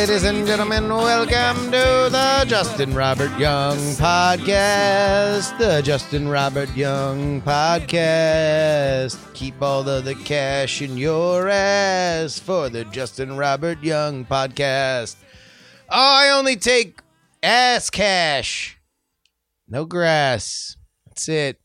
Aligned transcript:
Ladies 0.00 0.24
and 0.24 0.46
gentlemen, 0.46 0.88
welcome 0.88 1.66
to 1.66 2.08
the 2.10 2.44
Justin 2.48 2.94
Robert 2.94 3.30
Young 3.38 3.76
Podcast. 3.96 5.56
The 5.56 5.80
Justin 5.82 6.28
Robert 6.28 6.74
Young 6.76 7.40
Podcast. 7.42 9.16
Keep 9.32 9.62
all 9.62 9.88
of 9.88 10.04
the 10.04 10.14
cash 10.16 10.82
in 10.82 10.98
your 10.98 11.48
ass 11.48 12.38
for 12.38 12.68
the 12.68 12.84
Justin 12.86 13.36
Robert 13.36 13.82
Young 13.82 14.24
Podcast. 14.24 15.16
Oh, 15.88 16.16
I 16.18 16.30
only 16.30 16.56
take 16.56 17.00
ass 17.42 17.88
cash. 17.88 18.78
No 19.68 19.84
grass. 19.84 20.76
That's 21.06 21.28
it. 21.28 21.60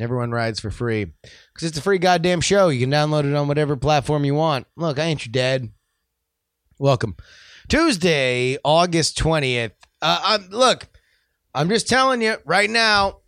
Everyone 0.00 0.30
rides 0.30 0.58
for 0.58 0.70
free. 0.70 1.12
Because 1.60 1.72
it's 1.72 1.78
a 1.78 1.82
free 1.82 1.98
goddamn 1.98 2.40
show. 2.40 2.70
You 2.70 2.80
can 2.80 2.90
download 2.90 3.30
it 3.30 3.36
on 3.36 3.46
whatever 3.46 3.76
platform 3.76 4.24
you 4.24 4.34
want. 4.34 4.66
Look, 4.76 4.98
I 4.98 5.04
ain't 5.04 5.26
your 5.26 5.32
dad. 5.32 5.68
Welcome. 6.78 7.16
Tuesday, 7.68 8.56
August 8.64 9.18
20th. 9.18 9.72
Uh, 10.00 10.20
I'm, 10.24 10.48
look, 10.48 10.88
I'm 11.54 11.68
just 11.68 11.86
telling 11.86 12.22
you 12.22 12.36
right 12.46 12.70
now. 12.70 13.18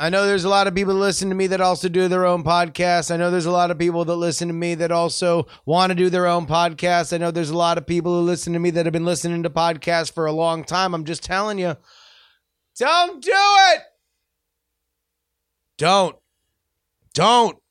I 0.00 0.08
know 0.08 0.24
there's 0.24 0.44
a 0.44 0.48
lot 0.48 0.66
of 0.66 0.74
people 0.74 0.94
that 0.94 1.00
listen 1.00 1.28
to 1.28 1.34
me 1.34 1.48
that 1.48 1.60
also 1.60 1.90
do 1.90 2.08
their 2.08 2.24
own 2.24 2.42
podcasts. 2.44 3.10
I 3.10 3.18
know 3.18 3.30
there's 3.30 3.44
a 3.44 3.50
lot 3.50 3.70
of 3.70 3.78
people 3.78 4.06
that 4.06 4.16
listen 4.16 4.48
to 4.48 4.54
me 4.54 4.74
that 4.76 4.90
also 4.90 5.46
want 5.66 5.90
to 5.90 5.94
do 5.94 6.08
their 6.08 6.26
own 6.26 6.46
podcasts. 6.46 7.12
I 7.12 7.18
know 7.18 7.30
there's 7.30 7.50
a 7.50 7.56
lot 7.56 7.76
of 7.76 7.86
people 7.86 8.18
who 8.18 8.24
listen 8.24 8.54
to 8.54 8.58
me 8.58 8.70
that 8.70 8.86
have 8.86 8.94
been 8.94 9.04
listening 9.04 9.42
to 9.42 9.50
podcasts 9.50 10.10
for 10.10 10.24
a 10.24 10.32
long 10.32 10.64
time. 10.64 10.94
I'm 10.94 11.04
just 11.04 11.22
telling 11.22 11.58
you, 11.58 11.76
don't 12.78 13.22
do 13.22 13.30
it. 13.34 13.82
Don't. 15.76 16.16
Don't. 17.12 17.61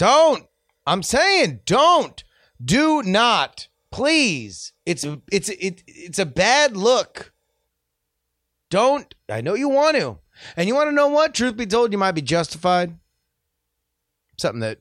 Don't. 0.00 0.46
I'm 0.86 1.02
saying 1.02 1.60
don't. 1.66 2.24
Do 2.64 3.02
not. 3.02 3.68
Please. 3.92 4.72
It's 4.86 5.04
it's 5.30 5.50
it, 5.50 5.82
it's 5.86 6.18
a 6.18 6.24
bad 6.24 6.74
look. 6.74 7.34
Don't. 8.70 9.14
I 9.28 9.42
know 9.42 9.52
you 9.52 9.68
want 9.68 9.98
to. 9.98 10.16
And 10.56 10.66
you 10.66 10.74
want 10.74 10.88
to 10.88 10.94
know 10.94 11.08
what? 11.08 11.34
Truth 11.34 11.58
be 11.58 11.66
told, 11.66 11.92
you 11.92 11.98
might 11.98 12.12
be 12.12 12.22
justified. 12.22 12.98
Something 14.38 14.60
that 14.60 14.78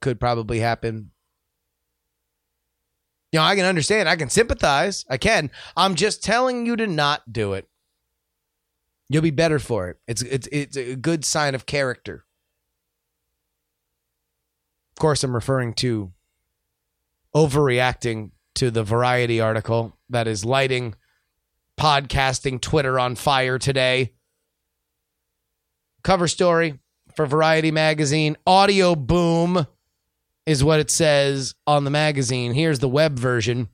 could 0.00 0.20
probably 0.20 0.60
happen. 0.60 1.10
You 3.32 3.40
know, 3.40 3.44
I 3.44 3.56
can 3.56 3.64
understand. 3.64 4.08
I 4.08 4.14
can 4.14 4.30
sympathize. 4.30 5.04
I 5.10 5.16
can. 5.16 5.50
I'm 5.76 5.96
just 5.96 6.22
telling 6.22 6.66
you 6.66 6.76
to 6.76 6.86
not 6.86 7.32
do 7.32 7.54
it. 7.54 7.68
You'll 9.08 9.22
be 9.22 9.32
better 9.32 9.58
for 9.58 9.88
it. 9.88 9.96
It's 10.06 10.22
it's 10.22 10.46
it's 10.52 10.76
a 10.76 10.94
good 10.94 11.24
sign 11.24 11.56
of 11.56 11.66
character. 11.66 12.26
Course, 15.02 15.24
I'm 15.24 15.34
referring 15.34 15.74
to 15.74 16.12
overreacting 17.34 18.30
to 18.54 18.70
the 18.70 18.84
Variety 18.84 19.40
article 19.40 19.98
that 20.10 20.28
is 20.28 20.44
lighting 20.44 20.94
podcasting 21.76 22.60
Twitter 22.60 23.00
on 23.00 23.16
fire 23.16 23.58
today. 23.58 24.12
Cover 26.04 26.28
story 26.28 26.78
for 27.16 27.26
Variety 27.26 27.72
magazine. 27.72 28.36
Audio 28.46 28.94
boom 28.94 29.66
is 30.46 30.62
what 30.62 30.78
it 30.78 30.88
says 30.88 31.56
on 31.66 31.82
the 31.82 31.90
magazine. 31.90 32.54
Here's 32.54 32.78
the 32.78 32.88
web 32.88 33.18
version. 33.18 33.70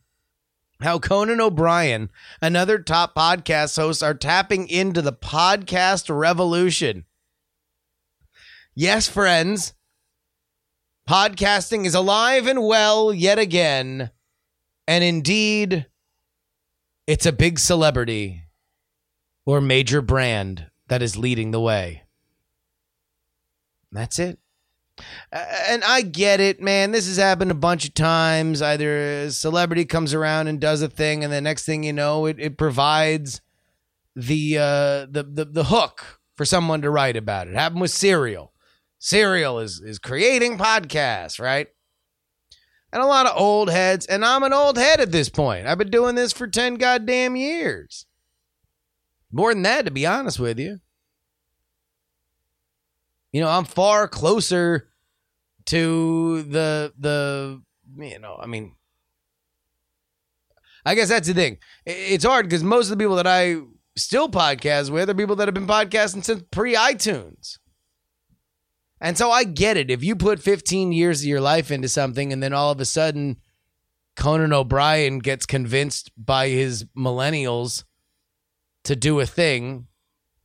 How 0.80 0.98
Conan 0.98 1.42
O'Brien 1.42 2.08
and 2.40 2.56
other 2.56 2.78
top 2.78 3.14
podcast 3.14 3.76
hosts 3.76 4.02
are 4.02 4.14
tapping 4.14 4.66
into 4.66 5.02
the 5.02 5.12
podcast 5.12 6.08
revolution. 6.08 7.04
Yes, 8.74 9.10
friends, 9.10 9.74
podcasting 11.08 11.86
is 11.86 11.94
alive 11.94 12.46
and 12.46 12.62
well 12.62 13.14
yet 13.14 13.38
again. 13.38 14.10
And 14.86 15.02
indeed, 15.02 15.86
it's 17.06 17.24
a 17.24 17.32
big 17.32 17.58
celebrity 17.58 18.42
or 19.46 19.60
major 19.60 20.02
brand 20.02 20.66
that 20.88 21.02
is 21.02 21.16
leading 21.16 21.50
the 21.50 21.60
way. 21.60 22.02
That's 23.90 24.18
it. 24.18 24.38
And 25.32 25.82
I 25.84 26.02
get 26.02 26.40
it, 26.40 26.60
man. 26.60 26.90
This 26.90 27.06
has 27.06 27.16
happened 27.16 27.52
a 27.52 27.54
bunch 27.54 27.86
of 27.86 27.94
times. 27.94 28.60
Either 28.60 29.22
a 29.24 29.30
celebrity 29.30 29.84
comes 29.84 30.12
around 30.12 30.48
and 30.48 30.60
does 30.60 30.82
a 30.82 30.88
thing, 30.88 31.22
and 31.22 31.32
the 31.32 31.40
next 31.40 31.64
thing 31.64 31.84
you 31.84 31.92
know, 31.92 32.26
it, 32.26 32.36
it 32.38 32.58
provides 32.58 33.40
the, 34.16 34.58
uh, 34.58 35.06
the 35.08 35.22
the 35.22 35.44
the 35.44 35.64
hook 35.64 36.20
for 36.34 36.44
someone 36.44 36.82
to 36.82 36.90
write 36.90 37.16
about 37.16 37.46
it. 37.46 37.54
Happened 37.54 37.80
with 37.80 37.92
Serial. 37.92 38.52
Serial 38.98 39.60
is 39.60 39.80
is 39.80 39.98
creating 39.98 40.58
podcasts, 40.58 41.40
right? 41.40 41.68
And 42.92 43.02
a 43.02 43.06
lot 43.06 43.26
of 43.26 43.36
old 43.36 43.70
heads, 43.70 44.06
and 44.06 44.24
I'm 44.24 44.42
an 44.42 44.52
old 44.52 44.78
head 44.78 45.00
at 45.00 45.12
this 45.12 45.28
point. 45.28 45.66
I've 45.66 45.78
been 45.78 45.90
doing 45.90 46.14
this 46.14 46.32
for 46.32 46.46
10 46.46 46.76
goddamn 46.76 47.36
years. 47.36 48.06
More 49.30 49.52
than 49.52 49.62
that, 49.62 49.84
to 49.84 49.90
be 49.90 50.06
honest 50.06 50.40
with 50.40 50.58
you. 50.58 50.80
You 53.30 53.42
know, 53.42 53.48
I'm 53.48 53.64
far 53.66 54.08
closer 54.08 54.88
to 55.66 56.42
the 56.44 56.94
the 56.98 57.62
you 57.98 58.18
know, 58.18 58.38
I 58.40 58.46
mean 58.46 58.74
I 60.84 60.94
guess 60.94 61.10
that's 61.10 61.28
the 61.28 61.34
thing. 61.34 61.58
It's 61.84 62.24
hard 62.24 62.46
because 62.46 62.64
most 62.64 62.86
of 62.86 62.90
the 62.96 63.02
people 63.04 63.16
that 63.16 63.26
I 63.26 63.56
still 63.96 64.30
podcast 64.30 64.88
with 64.88 65.10
are 65.10 65.14
people 65.14 65.36
that 65.36 65.46
have 65.46 65.54
been 65.54 65.66
podcasting 65.66 66.24
since 66.24 66.42
pre 66.50 66.74
iTunes. 66.74 67.57
And 69.00 69.16
so 69.16 69.30
I 69.30 69.44
get 69.44 69.76
it. 69.76 69.90
If 69.90 70.02
you 70.02 70.16
put 70.16 70.40
15 70.40 70.92
years 70.92 71.20
of 71.20 71.26
your 71.26 71.40
life 71.40 71.70
into 71.70 71.88
something 71.88 72.32
and 72.32 72.42
then 72.42 72.52
all 72.52 72.72
of 72.72 72.80
a 72.80 72.84
sudden 72.84 73.36
Conan 74.16 74.52
O'Brien 74.52 75.20
gets 75.20 75.46
convinced 75.46 76.10
by 76.16 76.48
his 76.48 76.84
millennials 76.96 77.84
to 78.84 78.96
do 78.96 79.20
a 79.20 79.26
thing, 79.26 79.86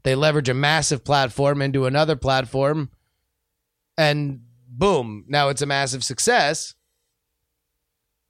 they 0.03 0.15
leverage 0.15 0.49
a 0.49 0.53
massive 0.53 1.03
platform 1.03 1.61
into 1.61 1.85
another 1.85 2.15
platform, 2.15 2.91
and 3.97 4.41
boom, 4.67 5.25
now 5.27 5.49
it's 5.49 5.61
a 5.61 5.65
massive 5.65 6.03
success. 6.03 6.75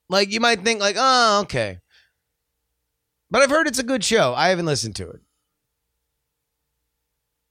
Like 0.08 0.30
you 0.30 0.40
might 0.40 0.62
think, 0.62 0.80
like, 0.80 0.96
oh, 0.98 1.40
okay. 1.42 1.80
But 3.30 3.42
I've 3.42 3.50
heard 3.50 3.66
it's 3.66 3.78
a 3.78 3.84
good 3.84 4.04
show. 4.04 4.34
I 4.34 4.48
haven't 4.48 4.66
listened 4.66 4.96
to 4.96 5.10
it. 5.10 5.20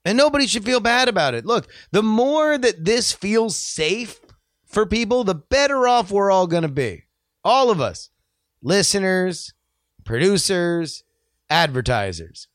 And 0.05 0.17
nobody 0.17 0.47
should 0.47 0.65
feel 0.65 0.79
bad 0.79 1.07
about 1.07 1.33
it. 1.33 1.45
Look, 1.45 1.69
the 1.91 2.03
more 2.03 2.57
that 2.57 2.83
this 2.83 3.13
feels 3.13 3.55
safe 3.55 4.19
for 4.65 4.85
people, 4.85 5.23
the 5.23 5.35
better 5.35 5.87
off 5.87 6.11
we're 6.11 6.31
all 6.31 6.47
going 6.47 6.63
to 6.63 6.69
be. 6.69 7.05
All 7.43 7.69
of 7.69 7.79
us 7.79 8.09
listeners, 8.61 9.53
producers, 10.03 11.03
advertisers. 11.49 12.47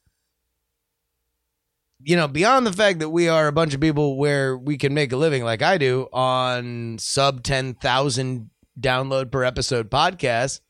You 2.00 2.16
know, 2.16 2.28
beyond 2.28 2.66
the 2.66 2.72
fact 2.72 3.00
that 3.00 3.10
we 3.10 3.28
are 3.28 3.48
a 3.48 3.52
bunch 3.52 3.74
of 3.74 3.80
people 3.80 4.16
where 4.16 4.56
we 4.56 4.78
can 4.78 4.94
make 4.94 5.12
a 5.12 5.16
living 5.16 5.44
like 5.44 5.62
I 5.62 5.78
do 5.78 6.08
on 6.12 6.96
sub 6.98 7.42
10,000 7.42 8.50
download 8.78 9.32
per 9.32 9.42
episode 9.42 9.90
podcast, 9.90 10.60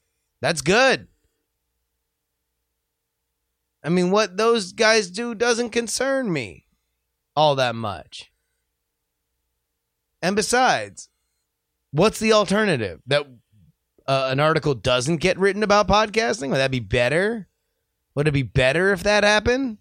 that's 0.41 0.63
good. 0.63 1.09
I 3.85 3.91
mean, 3.91 4.11
what 4.11 4.37
those 4.37 4.73
guys 4.73 5.11
do 5.11 5.35
doesn't 5.35 5.71
concern 5.71 6.33
me 6.33 6.65
all 7.39 7.55
that 7.55 7.77
much. 7.77 8.33
And 10.21 10.35
besides, 10.35 11.09
what's 11.93 12.19
the 12.19 12.33
alternative? 12.33 13.01
That 13.07 13.27
uh, 14.09 14.29
an 14.33 14.41
article 14.41 14.75
doesn't 14.75 15.19
get 15.19 15.39
written 15.39 15.63
about 15.63 15.87
podcasting? 15.87 16.51
Would 16.51 16.57
that 16.57 16.73
be 16.73 16.81
better? 16.81 17.47
Would 18.17 18.27
it 18.27 18.33
be 18.33 18.43
better 18.43 18.93
if 18.93 19.05
that 19.05 19.23
happened? 19.23 19.79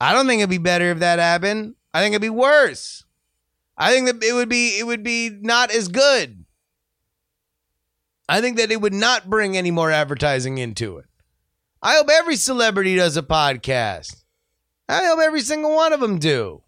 I 0.00 0.12
don't 0.12 0.28
think 0.28 0.38
it'd 0.38 0.50
be 0.50 0.58
better 0.58 0.92
if 0.92 1.00
that 1.00 1.18
happened. 1.18 1.74
I 1.92 2.00
think 2.00 2.12
it'd 2.12 2.22
be 2.22 2.30
worse. 2.30 3.04
I 3.76 3.92
think 3.92 4.06
that 4.06 4.22
it 4.22 4.32
would 4.32 4.48
be 4.48 4.78
it 4.78 4.86
would 4.86 5.02
be 5.02 5.30
not 5.30 5.72
as 5.72 5.88
good. 5.88 6.44
I 8.28 8.40
think 8.40 8.56
that 8.58 8.70
it 8.70 8.80
would 8.80 8.94
not 8.94 9.28
bring 9.28 9.56
any 9.56 9.72
more 9.72 9.90
advertising 9.90 10.58
into 10.58 10.98
it. 10.98 11.06
I 11.82 11.96
hope 11.96 12.08
every 12.08 12.36
celebrity 12.36 12.94
does 12.94 13.16
a 13.16 13.22
podcast. 13.22 14.21
I 14.88 15.04
hope 15.06 15.20
every 15.20 15.40
single 15.40 15.74
one 15.74 15.92
of 15.92 16.00
them 16.00 16.18
do. 16.18 16.62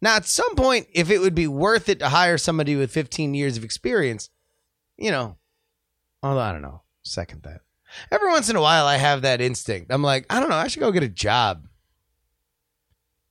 Now, 0.00 0.16
at 0.16 0.26
some 0.26 0.54
point, 0.54 0.88
if 0.92 1.10
it 1.10 1.18
would 1.18 1.34
be 1.34 1.46
worth 1.46 1.88
it 1.88 1.98
to 2.00 2.08
hire 2.08 2.38
somebody 2.38 2.76
with 2.76 2.90
15 2.90 3.34
years 3.34 3.56
of 3.56 3.64
experience, 3.64 4.30
you 4.96 5.10
know, 5.10 5.36
although 6.22 6.40
I 6.40 6.52
don't 6.52 6.62
know, 6.62 6.82
second 7.02 7.42
that. 7.44 7.62
Every 8.10 8.28
once 8.30 8.50
in 8.50 8.56
a 8.56 8.60
while, 8.60 8.86
I 8.86 8.96
have 8.96 9.22
that 9.22 9.40
instinct. 9.40 9.92
I'm 9.92 10.02
like, 10.02 10.26
I 10.28 10.40
don't 10.40 10.50
know, 10.50 10.56
I 10.56 10.68
should 10.68 10.80
go 10.80 10.92
get 10.92 11.02
a 11.02 11.08
job. 11.08 11.66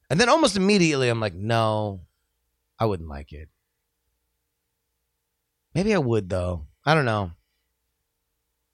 And 0.10 0.20
then 0.20 0.30
almost 0.30 0.56
immediately, 0.56 1.10
I'm 1.10 1.20
like, 1.20 1.34
no, 1.34 2.02
I 2.80 2.86
wouldn't 2.86 3.10
like 3.10 3.32
it. 3.32 3.50
Maybe 5.74 5.94
I 5.94 5.98
would, 5.98 6.30
though. 6.30 6.68
I 6.86 6.94
don't 6.94 7.06
know. 7.06 7.32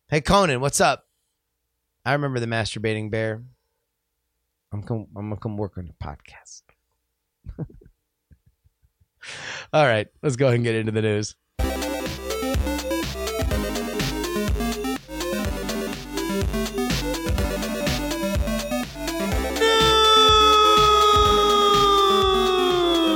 Hey, 0.10 0.22
Conan, 0.22 0.62
what's 0.62 0.82
up? 0.82 1.08
I 2.06 2.14
remember 2.14 2.40
the 2.40 2.48
masturbating 2.48 3.10
bear. 3.10 3.44
I'm 4.74 4.84
come, 4.84 5.08
I'm 5.18 5.30
gonna 5.30 5.40
come 5.40 5.58
work 5.58 5.78
on 5.78 5.88
the 5.88 5.94
podcast. 5.94 6.62
All 9.74 9.86
right, 9.86 10.08
let's 10.24 10.38
go 10.38 10.48
ahead 10.48 10.56
and 10.56 10.64
get 10.64 10.76
into 10.76 10.94
the 10.94 11.02
news. 11.02 11.36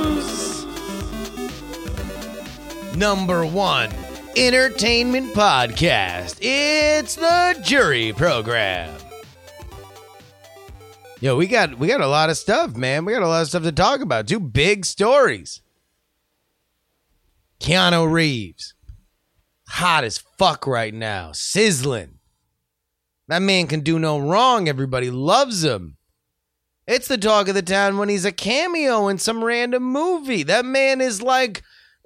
News! 0.06 0.66
Number 2.96 3.46
one 3.46 3.90
entertainment 4.36 5.32
podcast. 5.34 6.36
It's 6.40 7.14
the 7.14 7.58
jury 7.62 8.12
program. 8.12 9.05
Yo, 11.20 11.34
we 11.36 11.46
got 11.46 11.78
we 11.78 11.88
got 11.88 12.02
a 12.02 12.06
lot 12.06 12.28
of 12.28 12.36
stuff, 12.36 12.76
man. 12.76 13.04
We 13.04 13.12
got 13.12 13.22
a 13.22 13.28
lot 13.28 13.42
of 13.42 13.48
stuff 13.48 13.62
to 13.62 13.72
talk 13.72 14.00
about. 14.00 14.28
Two 14.28 14.40
big 14.40 14.84
stories. 14.84 15.62
Keanu 17.58 18.10
Reeves, 18.10 18.74
hot 19.68 20.04
as 20.04 20.18
fuck 20.18 20.66
right 20.66 20.92
now, 20.92 21.32
sizzling. 21.32 22.18
That 23.28 23.40
man 23.40 23.66
can 23.66 23.80
do 23.80 23.98
no 23.98 24.18
wrong. 24.18 24.68
Everybody 24.68 25.10
loves 25.10 25.64
him. 25.64 25.96
It's 26.86 27.08
the 27.08 27.18
talk 27.18 27.48
of 27.48 27.54
the 27.54 27.62
town 27.62 27.96
when 27.96 28.08
he's 28.08 28.24
a 28.24 28.30
cameo 28.30 29.08
in 29.08 29.18
some 29.18 29.42
random 29.42 29.82
movie. 29.82 30.44
That 30.44 30.64
man 30.64 31.00
is 31.00 31.20
like, 31.20 31.62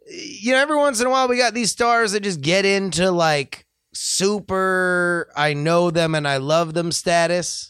you 0.09 0.53
know, 0.53 0.59
every 0.59 0.77
once 0.77 1.01
in 1.01 1.07
a 1.07 1.11
while 1.11 1.29
we 1.29 1.37
got 1.37 1.53
these 1.53 1.73
stars 1.73 2.13
that 2.13 2.23
just 2.23 2.41
get 2.41 2.65
into 2.65 3.11
like 3.11 3.67
super, 3.93 5.31
I 5.37 5.53
know 5.53 5.91
them 5.91 6.15
and 6.15 6.27
I 6.27 6.39
love 6.39 6.73
them 6.73 6.93
status. 6.93 7.70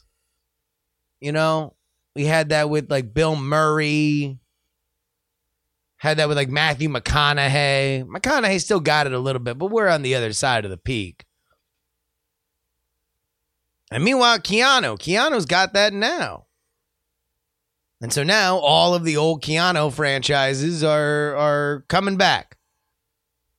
You 1.21 1.33
know, 1.33 1.75
we 2.15 2.25
had 2.25 2.49
that 2.49 2.71
with 2.71 2.91
like 2.91 3.15
Bill 3.15 3.37
Murray. 3.37 4.39
Had 5.99 6.17
that 6.17 6.29
with 6.29 6.37
like 6.37 6.49
Matthew 6.49 6.89
McConaughey. 6.89 8.05
McConaughey 8.05 8.61
still 8.61 8.81
got 8.81 9.07
it 9.07 9.13
a 9.13 9.19
little 9.19 9.41
bit, 9.41 9.59
but 9.59 9.67
we're 9.71 9.89
on 9.89 10.03
the 10.03 10.15
other 10.15 10.33
side 10.33 10.65
of 10.65 10.71
the 10.71 10.79
peak. 10.79 11.25
And 13.91 14.03
meanwhile, 14.03 14.39
Keanu, 14.39 14.99
Keanu's 14.99 15.47
got 15.47 15.75
that 15.75 15.93
now. 15.93 16.47
And 18.01 18.13
so 18.13 18.23
now 18.23 18.57
all 18.57 18.95
of 18.95 19.05
the 19.05 19.17
old 19.17 19.43
Keanu 19.43 19.93
franchises 19.93 20.83
are 20.83 21.37
are 21.37 21.85
coming 21.89 22.17
back. 22.17 22.57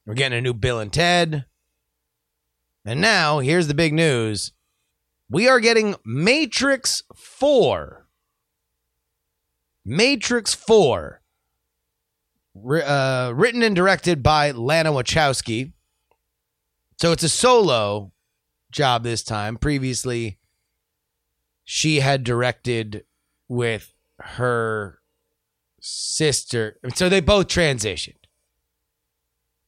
We're 0.06 0.16
getting 0.16 0.38
a 0.38 0.42
new 0.42 0.54
Bill 0.54 0.80
and 0.80 0.92
Ted. 0.92 1.46
And 2.84 3.00
now, 3.00 3.40
here's 3.40 3.68
the 3.68 3.76
big 3.76 3.94
news. 3.94 4.52
We 5.32 5.48
are 5.48 5.62
getting 5.62 5.96
Matrix 6.04 7.04
4. 7.16 8.06
Matrix 9.86 10.54
4. 10.54 11.22
Uh, 12.54 13.32
written 13.34 13.64
and 13.64 13.74
directed 13.74 14.22
by 14.22 14.52
Lana 14.52 14.92
Wachowski. 14.92 15.72
So 17.00 17.14
it's 17.14 17.24
a 17.24 17.30
solo 17.30 18.12
job 18.74 19.04
this 19.04 19.24
time. 19.24 19.56
Previously, 19.56 20.38
she 21.64 22.02
had 22.02 22.26
directed 22.26 23.06
with 23.48 23.94
her 24.20 25.00
sister. 25.80 26.78
So 26.94 27.08
they 27.08 27.22
both 27.22 27.48
transitioned. 27.48 28.16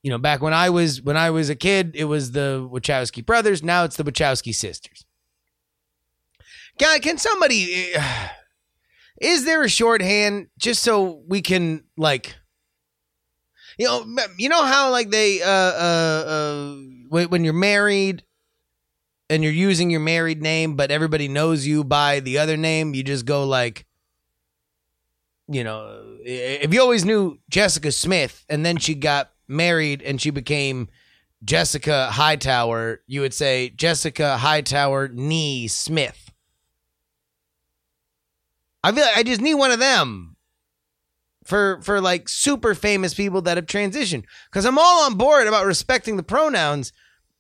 You 0.02 0.12
know, 0.12 0.18
back 0.18 0.42
when 0.42 0.54
I 0.54 0.70
was 0.70 1.02
when 1.02 1.16
I 1.16 1.30
was 1.30 1.50
a 1.50 1.56
kid, 1.56 1.96
it 1.96 2.04
was 2.04 2.34
the 2.34 2.68
Wachowski 2.70 3.26
brothers. 3.26 3.64
Now 3.64 3.86
it's 3.86 3.96
the 3.96 4.04
Wachowski 4.04 4.54
sisters. 4.54 5.06
God, 6.80 7.02
can 7.02 7.18
somebody? 7.18 7.94
Is 9.22 9.46
there 9.46 9.64
a 9.64 9.70
shorthand 9.70 10.48
just 10.58 10.82
so 10.84 11.24
we 11.28 11.42
can 11.42 11.84
like? 11.98 12.36
You 13.78 13.88
know, 13.88 14.06
you 14.38 14.50
know 14.50 14.64
how 14.64 14.92
like 14.92 15.10
they 15.10 15.42
uh 15.42 15.48
uh 15.48 16.24
uh 16.28 16.76
when, 17.10 17.30
when 17.30 17.44
you're 17.44 17.54
married 17.54 18.24
and 19.30 19.44
you're 19.44 19.52
using 19.52 19.90
your 19.90 20.00
married 20.00 20.42
name, 20.42 20.76
but 20.76 20.92
everybody 20.92 21.28
knows 21.28 21.66
you 21.66 21.84
by 21.84 22.20
the 22.20 22.38
other 22.38 22.58
name, 22.58 22.94
you 22.94 23.04
just 23.04 23.26
go 23.26 23.46
like, 23.46 23.86
you 25.48 25.64
know, 25.64 26.18
if 26.24 26.74
you 26.74 26.82
always 26.82 27.06
knew 27.06 27.40
Jessica 27.50 27.92
Smith 27.92 28.46
and 28.50 28.66
then 28.66 28.78
she 28.78 28.94
got 28.94 29.32
married 29.48 30.02
and 30.02 30.22
she 30.22 30.30
became 30.30 30.88
Jessica 31.44 32.12
Hightower, 32.12 33.02
you 33.08 33.22
would 33.22 33.34
say 33.34 33.70
Jessica 33.70 34.38
Hightower 34.38 35.08
Nee 35.08 35.68
Smith. 35.68 36.33
I 38.84 38.92
feel 38.92 39.06
like 39.06 39.18
I 39.18 39.24
just 39.24 39.42
need 39.42 39.56
one 39.56 39.72
of 39.72 39.80
them 39.80 40.36
for 41.46 41.82
for 41.82 42.02
like 42.02 42.30
super 42.30 42.74
famous 42.76 43.14
people 43.14 43.42
that 43.44 43.58
have 43.58 43.66
transitioned 43.66 44.26
because 44.50 44.66
I'm 44.66 44.78
all 44.78 45.06
on 45.06 45.16
board 45.16 45.48
about 45.48 45.66
respecting 45.66 46.18
the 46.18 46.24
pronouns, 46.24 46.92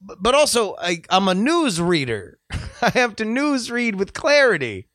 but 0.01 0.35
also 0.35 0.75
I, 0.77 1.01
I'm 1.09 1.27
a 1.27 1.33
news 1.33 1.81
reader. 1.81 2.39
I 2.81 2.89
have 2.89 3.15
to 3.17 3.25
news 3.25 3.71
read 3.71 3.95
with 3.95 4.13
clarity. 4.13 4.87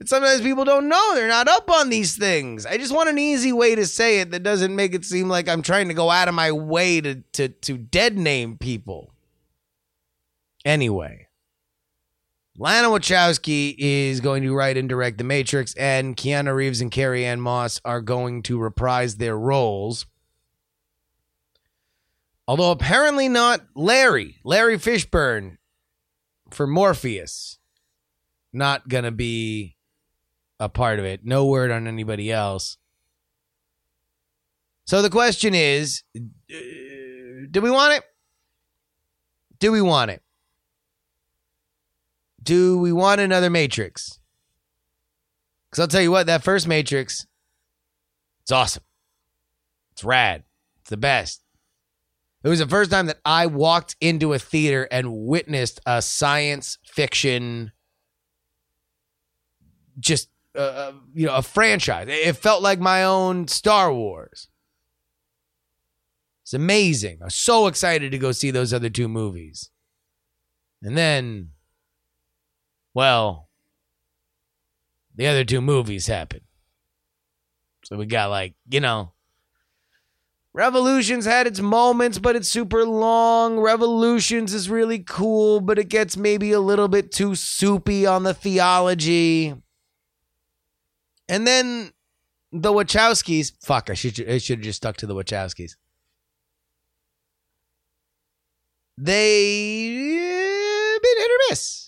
And 0.00 0.08
sometimes 0.08 0.40
people 0.40 0.64
don't 0.64 0.88
know 0.88 1.14
they're 1.14 1.28
not 1.28 1.48
up 1.48 1.70
on 1.70 1.88
these 1.88 2.16
things. 2.16 2.66
I 2.66 2.78
just 2.78 2.94
want 2.94 3.08
an 3.08 3.18
easy 3.18 3.52
way 3.52 3.76
to 3.76 3.86
say 3.86 4.20
it 4.20 4.32
that 4.32 4.42
doesn't 4.42 4.74
make 4.74 4.94
it 4.94 5.04
seem 5.04 5.28
like 5.28 5.48
I'm 5.48 5.62
trying 5.62 5.88
to 5.88 5.94
go 5.94 6.10
out 6.10 6.28
of 6.28 6.34
my 6.34 6.50
way 6.52 7.00
to 7.00 7.22
to 7.34 7.48
to 7.48 7.78
dead 7.78 8.18
name 8.18 8.58
people. 8.58 9.12
Anyway, 10.64 11.28
Lana 12.56 12.88
Wachowski 12.88 13.74
is 13.78 14.20
going 14.20 14.44
to 14.44 14.54
write 14.54 14.76
and 14.76 14.88
direct 14.88 15.18
The 15.18 15.24
Matrix, 15.24 15.74
and 15.74 16.16
Keanu 16.16 16.54
Reeves 16.54 16.80
and 16.80 16.90
Carrie 16.90 17.26
Ann 17.26 17.40
Moss 17.40 17.80
are 17.84 18.00
going 18.00 18.42
to 18.44 18.58
reprise 18.58 19.16
their 19.16 19.36
roles. 19.36 20.06
Although 22.46 22.70
apparently 22.70 23.28
not 23.28 23.62
Larry, 23.74 24.38
Larry 24.44 24.78
Fishburne 24.78 25.56
for 26.50 26.66
Morpheus, 26.66 27.58
not 28.52 28.88
going 28.88 29.04
to 29.04 29.10
be 29.10 29.76
a 30.60 30.68
part 30.68 30.98
of 31.00 31.04
it. 31.04 31.24
No 31.24 31.46
word 31.46 31.72
on 31.72 31.88
anybody 31.88 32.30
else. 32.30 32.76
So 34.86 35.02
the 35.02 35.10
question 35.10 35.54
is 35.54 36.02
uh, 36.16 36.20
do 37.50 37.60
we 37.60 37.70
want 37.70 37.94
it? 37.94 38.04
Do 39.58 39.72
we 39.72 39.80
want 39.80 40.10
it? 40.10 40.22
Do 42.44 42.78
we 42.78 42.92
want 42.92 43.20
another 43.20 43.50
Matrix? 43.50 44.20
Because 45.68 45.80
I'll 45.80 45.88
tell 45.88 46.02
you 46.02 46.10
what, 46.10 46.26
that 46.26 46.44
first 46.44 46.68
Matrix, 46.68 47.26
it's 48.42 48.52
awesome. 48.52 48.84
It's 49.92 50.04
rad. 50.04 50.44
It's 50.80 50.90
the 50.90 50.96
best. 50.96 51.42
It 52.44 52.48
was 52.48 52.58
the 52.58 52.68
first 52.68 52.90
time 52.90 53.06
that 53.06 53.20
I 53.24 53.46
walked 53.46 53.96
into 54.00 54.34
a 54.34 54.38
theater 54.38 54.86
and 54.92 55.26
witnessed 55.26 55.80
a 55.86 56.02
science 56.02 56.76
fiction, 56.84 57.72
just 59.98 60.28
uh, 60.54 60.92
you 61.14 61.26
know, 61.26 61.36
a 61.36 61.42
franchise. 61.42 62.06
It 62.08 62.36
felt 62.36 62.62
like 62.62 62.78
my 62.78 63.02
own 63.02 63.48
Star 63.48 63.92
Wars. 63.92 64.48
It's 66.42 66.52
amazing. 66.52 67.18
I 67.22 67.24
was 67.24 67.34
so 67.34 67.66
excited 67.66 68.12
to 68.12 68.18
go 68.18 68.30
see 68.30 68.50
those 68.50 68.74
other 68.74 68.90
two 68.90 69.08
movies. 69.08 69.70
And 70.82 70.98
then, 70.98 71.52
well, 72.94 73.48
the 75.14 75.26
other 75.26 75.44
two 75.44 75.60
movies 75.60 76.06
happened. 76.06 76.42
So 77.84 77.96
we 77.96 78.06
got 78.06 78.30
like, 78.30 78.54
you 78.70 78.80
know, 78.80 79.12
Revolutions 80.54 81.24
had 81.24 81.48
its 81.48 81.58
moments, 81.58 82.20
but 82.20 82.36
it's 82.36 82.48
super 82.48 82.84
long. 82.84 83.58
Revolutions 83.58 84.54
is 84.54 84.70
really 84.70 85.00
cool, 85.00 85.60
but 85.60 85.80
it 85.80 85.88
gets 85.88 86.16
maybe 86.16 86.52
a 86.52 86.60
little 86.60 86.86
bit 86.86 87.10
too 87.10 87.34
soupy 87.34 88.06
on 88.06 88.22
the 88.22 88.32
theology. 88.32 89.52
And 91.28 91.44
then 91.44 91.92
the 92.52 92.72
Wachowskis. 92.72 93.52
Fuck, 93.64 93.90
I 93.90 93.94
should 93.94 94.28
I 94.28 94.38
should 94.38 94.58
have 94.58 94.64
just 94.64 94.76
stuck 94.76 94.96
to 94.98 95.06
the 95.06 95.14
Wachowskis. 95.14 95.72
They 98.96 99.88
eh, 99.88 100.98
been 101.02 101.18
hit 101.18 101.30
or 101.32 101.38
miss. 101.50 101.83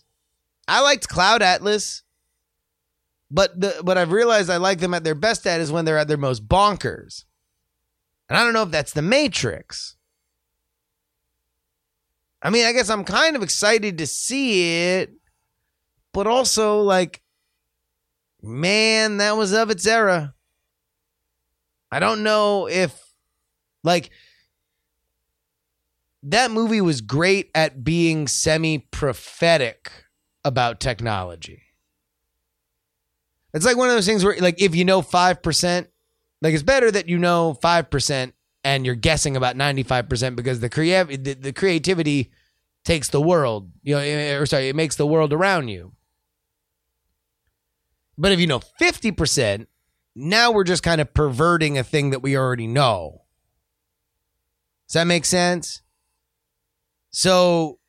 I 0.68 0.80
liked 0.80 1.08
Cloud 1.08 1.42
Atlas, 1.42 2.02
but 3.30 3.58
the 3.60 3.70
what 3.82 3.98
I've 3.98 4.12
realized 4.12 4.50
I 4.50 4.56
like 4.56 4.78
them 4.78 4.94
at 4.94 5.04
their 5.04 5.14
best 5.14 5.46
at 5.46 5.60
is 5.60 5.72
when 5.72 5.84
they're 5.84 5.98
at 5.98 6.08
their 6.08 6.16
most 6.16 6.46
bonkers. 6.48 7.24
And 8.28 8.36
I 8.36 8.44
don't 8.44 8.52
know 8.52 8.62
if 8.62 8.70
that's 8.70 8.92
the 8.92 9.02
Matrix. 9.02 9.96
I 12.42 12.50
mean, 12.50 12.66
I 12.66 12.72
guess 12.72 12.90
I'm 12.90 13.04
kind 13.04 13.36
of 13.36 13.42
excited 13.42 13.98
to 13.98 14.06
see 14.06 14.94
it, 14.94 15.12
but 16.12 16.26
also 16.26 16.80
like, 16.80 17.22
man, 18.42 19.18
that 19.18 19.36
was 19.36 19.52
of 19.52 19.70
its 19.70 19.86
era. 19.86 20.34
I 21.90 22.00
don't 22.00 22.22
know 22.22 22.68
if, 22.68 23.00
like, 23.84 24.10
that 26.24 26.50
movie 26.50 26.80
was 26.80 27.00
great 27.00 27.50
at 27.54 27.84
being 27.84 28.26
semi 28.26 28.78
prophetic 28.78 29.90
about 30.46 30.78
technology. 30.78 31.60
It's 33.52 33.66
like 33.66 33.76
one 33.76 33.88
of 33.88 33.96
those 33.96 34.06
things 34.06 34.24
where, 34.24 34.36
like, 34.38 34.62
if 34.62 34.76
you 34.76 34.84
know 34.84 35.02
5%, 35.02 35.86
like, 36.40 36.54
it's 36.54 36.62
better 36.62 36.88
that 36.88 37.08
you 37.08 37.18
know 37.18 37.58
5% 37.60 38.32
and 38.62 38.86
you're 38.86 38.94
guessing 38.94 39.36
about 39.36 39.56
95% 39.56 40.36
because 40.36 40.60
the, 40.60 40.70
crea- 40.70 41.02
the, 41.16 41.34
the 41.34 41.52
creativity 41.52 42.30
takes 42.84 43.08
the 43.08 43.20
world, 43.20 43.72
you 43.82 43.96
know, 43.96 44.00
eh, 44.00 44.36
or 44.36 44.46
sorry, 44.46 44.68
it 44.68 44.76
makes 44.76 44.94
the 44.94 45.06
world 45.06 45.32
around 45.32 45.66
you. 45.66 45.92
But 48.16 48.30
if 48.30 48.38
you 48.38 48.46
know 48.46 48.60
50%, 48.60 49.66
now 50.14 50.52
we're 50.52 50.64
just 50.64 50.84
kind 50.84 51.00
of 51.00 51.12
perverting 51.12 51.76
a 51.76 51.82
thing 51.82 52.10
that 52.10 52.22
we 52.22 52.36
already 52.36 52.68
know. 52.68 53.22
Does 54.86 54.94
that 54.94 55.08
make 55.08 55.24
sense? 55.24 55.82
So 57.10 57.80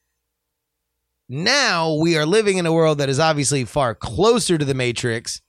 now 1.30 1.94
we 1.94 2.18
are 2.18 2.26
living 2.26 2.58
in 2.58 2.66
a 2.66 2.74
world 2.74 3.00
that 3.00 3.10
is 3.10 3.20
obviously 3.20 3.66
far 3.66 3.94
closer 3.94 4.58
to 4.58 4.66
the 4.66 4.74
Matrix 4.74 5.42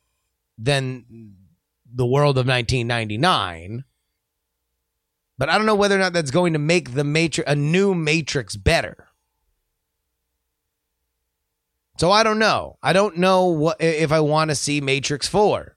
than 0.56 1.34
the 1.92 2.06
world 2.06 2.36
of 2.36 2.46
1999. 2.46 3.84
But 5.36 5.48
I 5.48 5.56
don't 5.56 5.66
know 5.66 5.76
whether 5.76 5.94
or 5.94 6.00
not 6.00 6.12
that's 6.12 6.32
going 6.32 6.52
to 6.54 6.58
make 6.58 6.94
the 6.94 7.04
Matrix 7.04 7.50
a 7.50 7.54
new 7.54 7.94
Matrix 7.94 8.56
better. 8.56 9.06
So 11.98 12.10
I 12.10 12.22
don't 12.22 12.38
know. 12.38 12.78
I 12.82 12.92
don't 12.92 13.16
know 13.16 13.46
what 13.46 13.80
if 13.80 14.12
I 14.12 14.20
want 14.20 14.50
to 14.50 14.56
see 14.56 14.80
Matrix 14.80 15.26
4. 15.28 15.76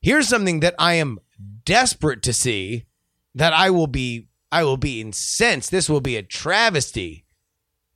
Here's 0.00 0.28
something 0.28 0.60
that 0.60 0.74
I 0.78 0.94
am 0.94 1.18
desperate 1.64 2.22
to 2.22 2.32
see 2.32 2.86
that 3.34 3.52
I 3.52 3.70
will 3.70 3.86
be 3.88 4.28
I 4.52 4.62
will 4.62 4.76
be 4.76 5.00
incensed. 5.00 5.70
This 5.70 5.90
will 5.90 6.00
be 6.00 6.16
a 6.16 6.22
travesty 6.22 7.25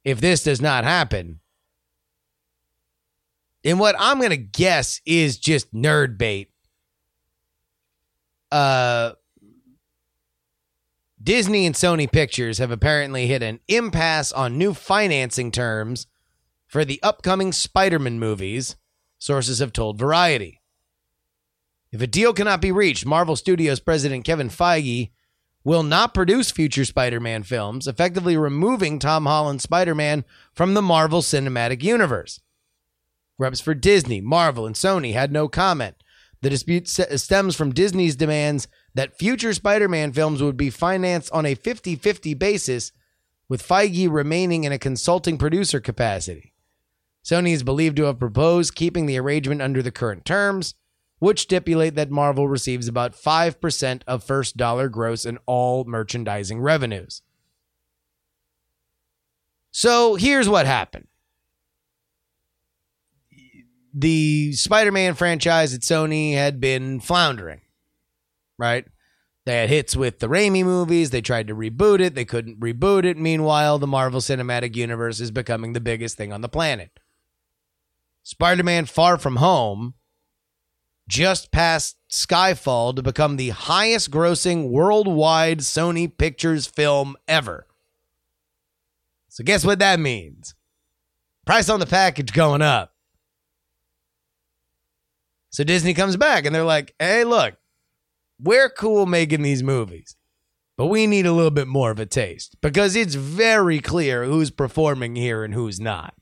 if 0.05 0.21
this 0.21 0.43
does 0.43 0.61
not 0.61 0.85
happen. 0.85 1.41
And 3.65 3.79
what 3.79 3.95
I'm 3.99 4.19
going 4.19 4.31
to 4.31 4.37
guess 4.37 5.01
is 5.05 5.39
just 5.39 5.75
nerd 5.75 6.17
bait. 6.19 6.51
Uh 8.51 9.13
Disney 11.23 11.67
and 11.67 11.75
Sony 11.75 12.11
Pictures 12.11 12.59
have 12.59 12.71
apparently 12.71 13.27
hit 13.27 13.43
an 13.43 13.61
impasse 13.69 14.33
on 14.33 14.57
new 14.57 14.73
financing 14.73 15.51
terms 15.51 16.07
for 16.67 16.85
the 16.85 17.03
upcoming 17.03 17.53
Spider 17.53 17.99
Man 17.99 18.19
movies, 18.19 18.77
sources 19.19 19.59
have 19.59 19.73
told 19.73 19.99
Variety. 19.99 20.63
If 21.93 22.01
a 22.01 22.07
deal 22.07 22.33
cannot 22.33 22.63
be 22.63 22.73
reached, 22.73 23.05
Marvel 23.05 23.37
Studios 23.37 23.81
president 23.81 24.25
Kevin 24.25 24.49
Feige 24.49 25.11
will 25.65 25.83
not 25.83 26.15
produce 26.15 26.51
future 26.51 26.85
Spider 26.85 27.21
Man 27.21 27.43
films, 27.43 27.87
effectively 27.87 28.37
removing 28.37 28.99
Tom 28.99 29.27
Holland's 29.27 29.65
Spider 29.65 29.95
Man 29.95 30.25
from 30.53 30.75
the 30.75 30.83
Marvel 30.83 31.21
Cinematic 31.21 31.83
Universe. 31.83 32.41
Reps 33.39 33.61
for 33.61 33.75
Disney, 33.75 34.21
Marvel, 34.21 34.67
and 34.67 34.75
Sony 34.75 35.13
had 35.13 35.33
no 35.33 35.49
comment. 35.49 35.97
The 36.43 36.51
dispute 36.51 36.89
stems 36.89 37.55
from 37.55 37.73
Disney's 37.73 38.17
demands 38.17 38.69
that 38.95 39.19
future 39.19 39.53
Spider 39.53 39.89
Man 39.89 40.13
films 40.13 40.43
would 40.43 40.57
be 40.57 40.71
financed 40.71 41.31
on 41.33 41.45
a 41.45 41.55
50 41.55 41.97
50 41.97 42.35
basis, 42.35 42.93
with 43.49 43.67
Feige 43.67 44.11
remaining 44.11 44.65
in 44.65 44.73
a 44.73 44.79
consulting 44.79 45.37
producer 45.37 45.81
capacity. 45.81 46.55
Sony 47.25 47.53
is 47.53 47.63
believed 47.63 47.97
to 47.97 48.05
have 48.05 48.19
proposed 48.19 48.75
keeping 48.75 49.07
the 49.07 49.19
arrangement 49.19 49.61
under 49.61 49.83
the 49.83 49.91
current 49.91 50.25
terms, 50.25 50.75
which 51.21 51.43
stipulate 51.43 51.95
that 51.95 52.11
Marvel 52.11 52.49
receives 52.49 52.89
about 52.89 53.13
5% 53.13 54.03
of 54.07 54.25
first 54.25 54.57
dollar 54.57 54.89
gross 54.89 55.25
in 55.25 55.39
all 55.47 55.85
merchandising 55.85 56.61
revenues. 56.61 57.23
So 59.71 60.17
here's 60.17 60.49
what 60.49 60.67
happened 60.67 61.07
the 63.93 64.53
Spider 64.53 64.93
Man 64.93 65.15
franchise 65.15 65.75
at 65.75 65.81
Sony 65.81 66.35
had 66.35 66.61
been 66.61 67.01
floundering, 67.01 67.61
right? 68.59 68.85
They 69.47 69.57
had 69.57 69.69
hits 69.69 69.97
with 69.97 70.21
the 70.21 70.29
Raimi 70.29 70.65
movies. 70.65 71.11
They 71.11 71.23
tried 71.23 71.49
to 71.49 71.55
reboot 71.55 72.01
it. 72.01 72.15
They 72.15 72.25
couldn't 72.25 72.61
reboot 72.61 73.05
it. 73.05 73.17
Meanwhile, 73.17 73.79
the 73.79 73.87
Marvel 73.87 74.21
Cinematic 74.21 74.77
Universe 74.77 75.19
is 75.19 75.31
becoming 75.31 75.73
the 75.73 75.81
biggest 75.81 76.17
thing 76.17 76.33
on 76.33 76.41
the 76.41 76.49
planet. 76.49 77.01
Spider 78.23 78.63
Man 78.63 78.87
Far 78.87 79.19
From 79.19 79.37
Home 79.37 79.95
just 81.11 81.51
past 81.51 81.97
Skyfall 82.09 82.95
to 82.95 83.03
become 83.03 83.37
the 83.37 83.51
highest 83.51 84.13
grossing 84.13 84.71
worldwide 84.71 85.59
Sony 85.59 86.11
Pictures 86.17 86.67
film 86.67 87.17
ever. 87.27 87.67
So, 89.29 89.43
guess 89.43 89.65
what 89.65 89.81
that 89.81 89.99
means? 89.99 90.55
Price 91.45 91.69
on 91.69 91.81
the 91.81 91.87
package 91.87 92.33
going 92.33 92.63
up. 92.63 92.95
So, 95.51 95.65
Disney 95.65 95.95
comes 95.95 96.17
back 96.17 96.47
and 96.47 96.55
they're 96.55 96.63
like, 96.65 96.95
hey, 97.01 97.25
look, 97.25 97.55
we're 98.41 98.71
cool 98.71 99.05
making 99.05 99.43
these 99.43 99.65
movies, 99.65 100.17
but 100.77 100.87
we 100.87 101.09
need 101.09 101.27
a 101.27 101.33
little 101.33 101.51
bit 101.51 101.67
more 101.67 101.91
of 101.91 101.99
a 101.99 102.07
taste 102.07 102.57
because 102.61 102.95
it's 102.95 103.17
very 103.17 103.81
clear 103.81 104.25
who's 104.25 104.53
performing 104.53 105.17
here 105.17 105.43
and 105.43 105.55
who's 105.55 105.81
not. 105.81 106.15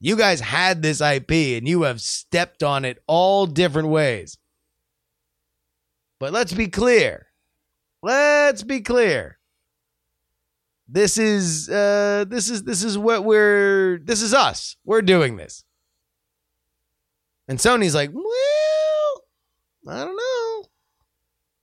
You 0.00 0.16
guys 0.16 0.40
had 0.40 0.82
this 0.82 1.00
IP 1.00 1.30
and 1.30 1.66
you 1.66 1.82
have 1.82 2.00
stepped 2.00 2.62
on 2.62 2.84
it 2.84 3.02
all 3.06 3.46
different 3.46 3.88
ways. 3.88 4.38
But 6.18 6.32
let's 6.32 6.52
be 6.52 6.68
clear. 6.68 7.26
Let's 8.02 8.62
be 8.62 8.80
clear. 8.80 9.38
This 10.88 11.18
is 11.18 11.68
uh 11.68 12.24
this 12.28 12.48
is 12.48 12.62
this 12.62 12.84
is 12.84 12.96
what 12.96 13.24
we're 13.24 13.98
this 14.04 14.22
is 14.22 14.32
us. 14.32 14.76
We're 14.84 15.02
doing 15.02 15.36
this. 15.36 15.64
And 17.48 17.58
Sony's 17.58 17.94
like, 17.94 18.10
"Well, 18.12 19.22
I 19.88 20.04
don't 20.04 20.16
know. 20.16 20.68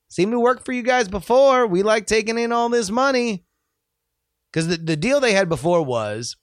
Seemed 0.10 0.32
to 0.34 0.40
work 0.40 0.66
for 0.66 0.74
you 0.74 0.84
guys 0.84 1.08
before. 1.08 1.68
We 1.68 1.84
like 1.84 2.06
taking 2.06 2.38
in 2.38 2.52
all 2.52 2.70
this 2.70 2.90
money." 2.90 3.46
Cuz 4.52 4.68
the, 4.68 4.78
the 4.78 4.98
deal 4.98 5.20
they 5.20 5.34
had 5.34 5.50
before 5.50 5.84
was 5.84 6.36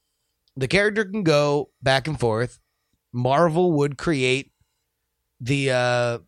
the 0.56 0.68
character 0.68 1.04
can 1.04 1.22
go 1.22 1.70
back 1.82 2.06
and 2.06 2.18
forth. 2.18 2.60
Marvel 3.12 3.72
would 3.72 3.98
create 3.98 4.52
the 5.40 5.70
uh, 5.70 6.18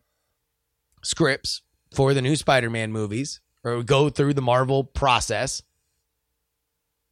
scripts 1.03 1.61
for 1.93 2.13
the 2.13 2.21
new 2.21 2.35
Spider-Man 2.35 2.91
movies, 2.91 3.39
or 3.63 3.77
would 3.77 3.87
go 3.87 4.09
through 4.09 4.33
the 4.33 4.41
Marvel 4.41 4.83
process. 4.83 5.61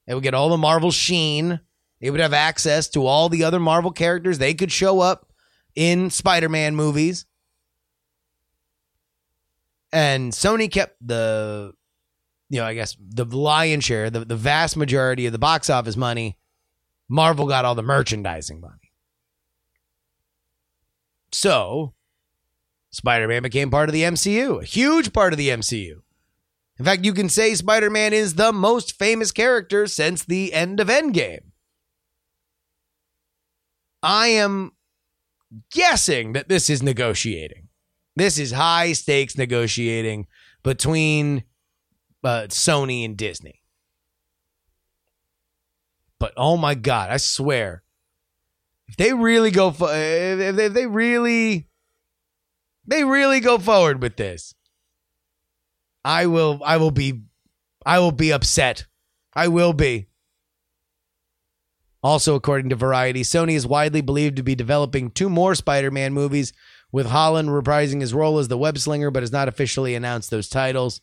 It 0.08 0.15
would 0.15 0.24
get 0.24 0.34
all 0.34 0.50
the 0.50 0.58
Marvel 0.58 0.91
sheen. 0.91 1.60
It 2.00 2.10
would 2.10 2.20
have 2.20 2.34
access 2.34 2.89
to 2.89 3.06
all 3.06 3.30
the 3.30 3.44
other 3.44 3.60
Marvel 3.60 3.91
characters. 3.91 4.39
They 4.39 4.56
could 4.56 4.72
show 4.72 5.00
up 5.00 5.32
in 5.75 6.10
Spider-Man 6.10 6.75
movies. 6.75 7.25
And 9.94 10.32
Sony 10.32 10.72
kept 10.72 10.96
the, 11.06 11.74
you 12.50 12.60
know, 12.60 12.65
I 12.65 12.74
guess 12.74 12.98
the 13.00 13.25
lion 13.25 13.82
share, 13.82 14.10
the, 14.10 14.25
the 14.25 14.36
vast 14.36 14.75
majority 14.75 15.27
of 15.27 15.32
the 15.32 15.39
box 15.39 15.70
office 15.70 15.96
money 15.96 16.38
Marvel 17.12 17.46
got 17.46 17.65
all 17.65 17.75
the 17.75 17.84
merchandising 17.84 18.62
money. 18.62 18.94
So, 21.34 21.94
Spider 22.89 23.27
Man 23.27 23.44
became 23.44 23.70
part 23.70 23.89
of 23.89 23.94
the 23.94 24.03
MCU, 24.03 24.62
a 24.62 24.65
huge 24.65 25.12
part 25.12 25.34
of 25.34 25.38
the 25.38 25.50
MCU. 25.50 26.01
In 26.80 26.86
fact, 26.86 27.03
you 27.03 27.13
can 27.13 27.27
say 27.27 27.53
Spider 27.53 27.89
Man 27.89 28.13
is 28.13 28.36
the 28.36 28.53
most 28.53 28.98
famous 28.98 29.34
character 29.34 29.88
since 29.88 30.24
the 30.24 30.53
end 30.53 30.80
of 30.80 30.88
Endgame. 30.88 31.51
I 34.01 34.27
am 34.27 34.72
guessing 35.70 36.32
that 36.32 36.48
this 36.48 36.70
is 36.70 36.82
negotiating. 36.82 37.68
This 38.15 38.39
is 38.39 38.53
high 38.53 38.94
stakes 38.94 39.38
negotiating 39.38 40.27
between 40.63 41.44
uh, 42.24 42.48
Sony 42.48 43.03
and 43.03 43.18
Disney. 43.18 43.61
But 46.22 46.34
oh 46.38 46.56
my 46.56 46.75
god, 46.75 47.10
I 47.10 47.18
swear, 47.18 47.82
if 48.88 48.96
they 48.96 49.12
really 49.12 49.50
go 49.50 49.72
for, 49.72 49.90
if 49.92 50.56
they, 50.56 50.66
if 50.66 50.74
they 50.74 50.86
really 50.86 51.68
they 52.86 53.04
really 53.04 53.40
go 53.40 53.58
forward 53.58 54.04
with 54.04 54.18
this, 54.18 54.54
I 56.06 56.28
will 56.28 56.62
I 56.63 56.78
will 56.78 56.92
be 56.92 57.24
I 57.84 57.98
will 57.98 58.12
be 58.12 58.32
upset. 58.32 58.86
I 59.34 59.48
will 59.48 59.74
be. 59.74 60.10
Also, 62.04 62.36
according 62.36 62.70
to 62.70 62.75
Variety, 62.75 63.24
Sony 63.24 63.54
is 63.54 63.66
widely 63.66 64.01
believed 64.01 64.36
to 64.36 64.44
be 64.44 64.54
developing 64.54 65.10
two 65.10 65.28
more 65.28 65.56
Spider 65.56 65.90
Man 65.90 66.13
movies, 66.13 66.54
with 66.92 67.08
Holland 67.08 67.50
reprising 67.50 68.00
his 68.00 68.13
role 68.13 68.38
as 68.38 68.48
the 68.48 68.60
web 68.60 68.78
slinger, 68.78 69.10
but 69.10 69.24
has 69.24 69.32
not 69.32 69.48
officially 69.48 69.96
announced 69.96 70.30
those 70.30 70.50
titles. 70.50 71.01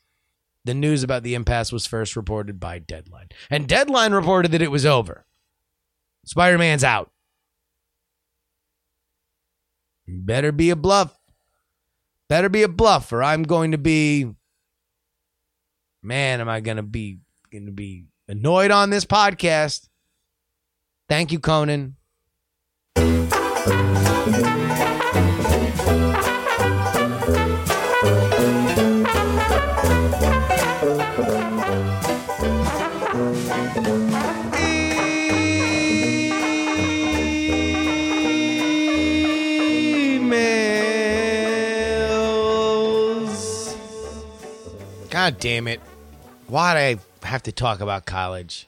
The 0.64 0.74
news 0.74 1.02
about 1.02 1.22
the 1.22 1.34
impasse 1.34 1.72
was 1.72 1.86
first 1.86 2.16
reported 2.16 2.60
by 2.60 2.78
Deadline. 2.78 3.28
And 3.50 3.66
Deadline 3.68 4.12
reported 4.12 4.52
that 4.52 4.62
it 4.62 4.70
was 4.70 4.84
over. 4.84 5.24
Spider 6.24 6.58
Man's 6.58 6.84
out. 6.84 7.10
Better 10.06 10.52
be 10.52 10.70
a 10.70 10.76
bluff. 10.76 11.18
Better 12.28 12.48
be 12.48 12.62
a 12.62 12.68
bluff, 12.68 13.12
or 13.12 13.22
I'm 13.22 13.42
going 13.42 13.72
to 13.72 13.78
be. 13.78 14.26
Man, 16.02 16.40
am 16.40 16.48
I 16.48 16.60
going 16.60 16.76
to 16.76 16.82
be 16.82 17.18
going 17.50 17.66
to 17.66 17.72
be 17.72 18.06
annoyed 18.28 18.70
on 18.70 18.90
this 18.90 19.04
podcast? 19.04 19.88
Thank 21.08 21.32
you, 21.32 21.38
Conan. 21.38 21.96
God 45.28 45.40
damn 45.40 45.68
it. 45.68 45.80
Why'd 46.46 46.78
I 46.78 46.96
have 47.26 47.42
to 47.42 47.52
talk 47.52 47.80
about 47.80 48.06
college? 48.06 48.66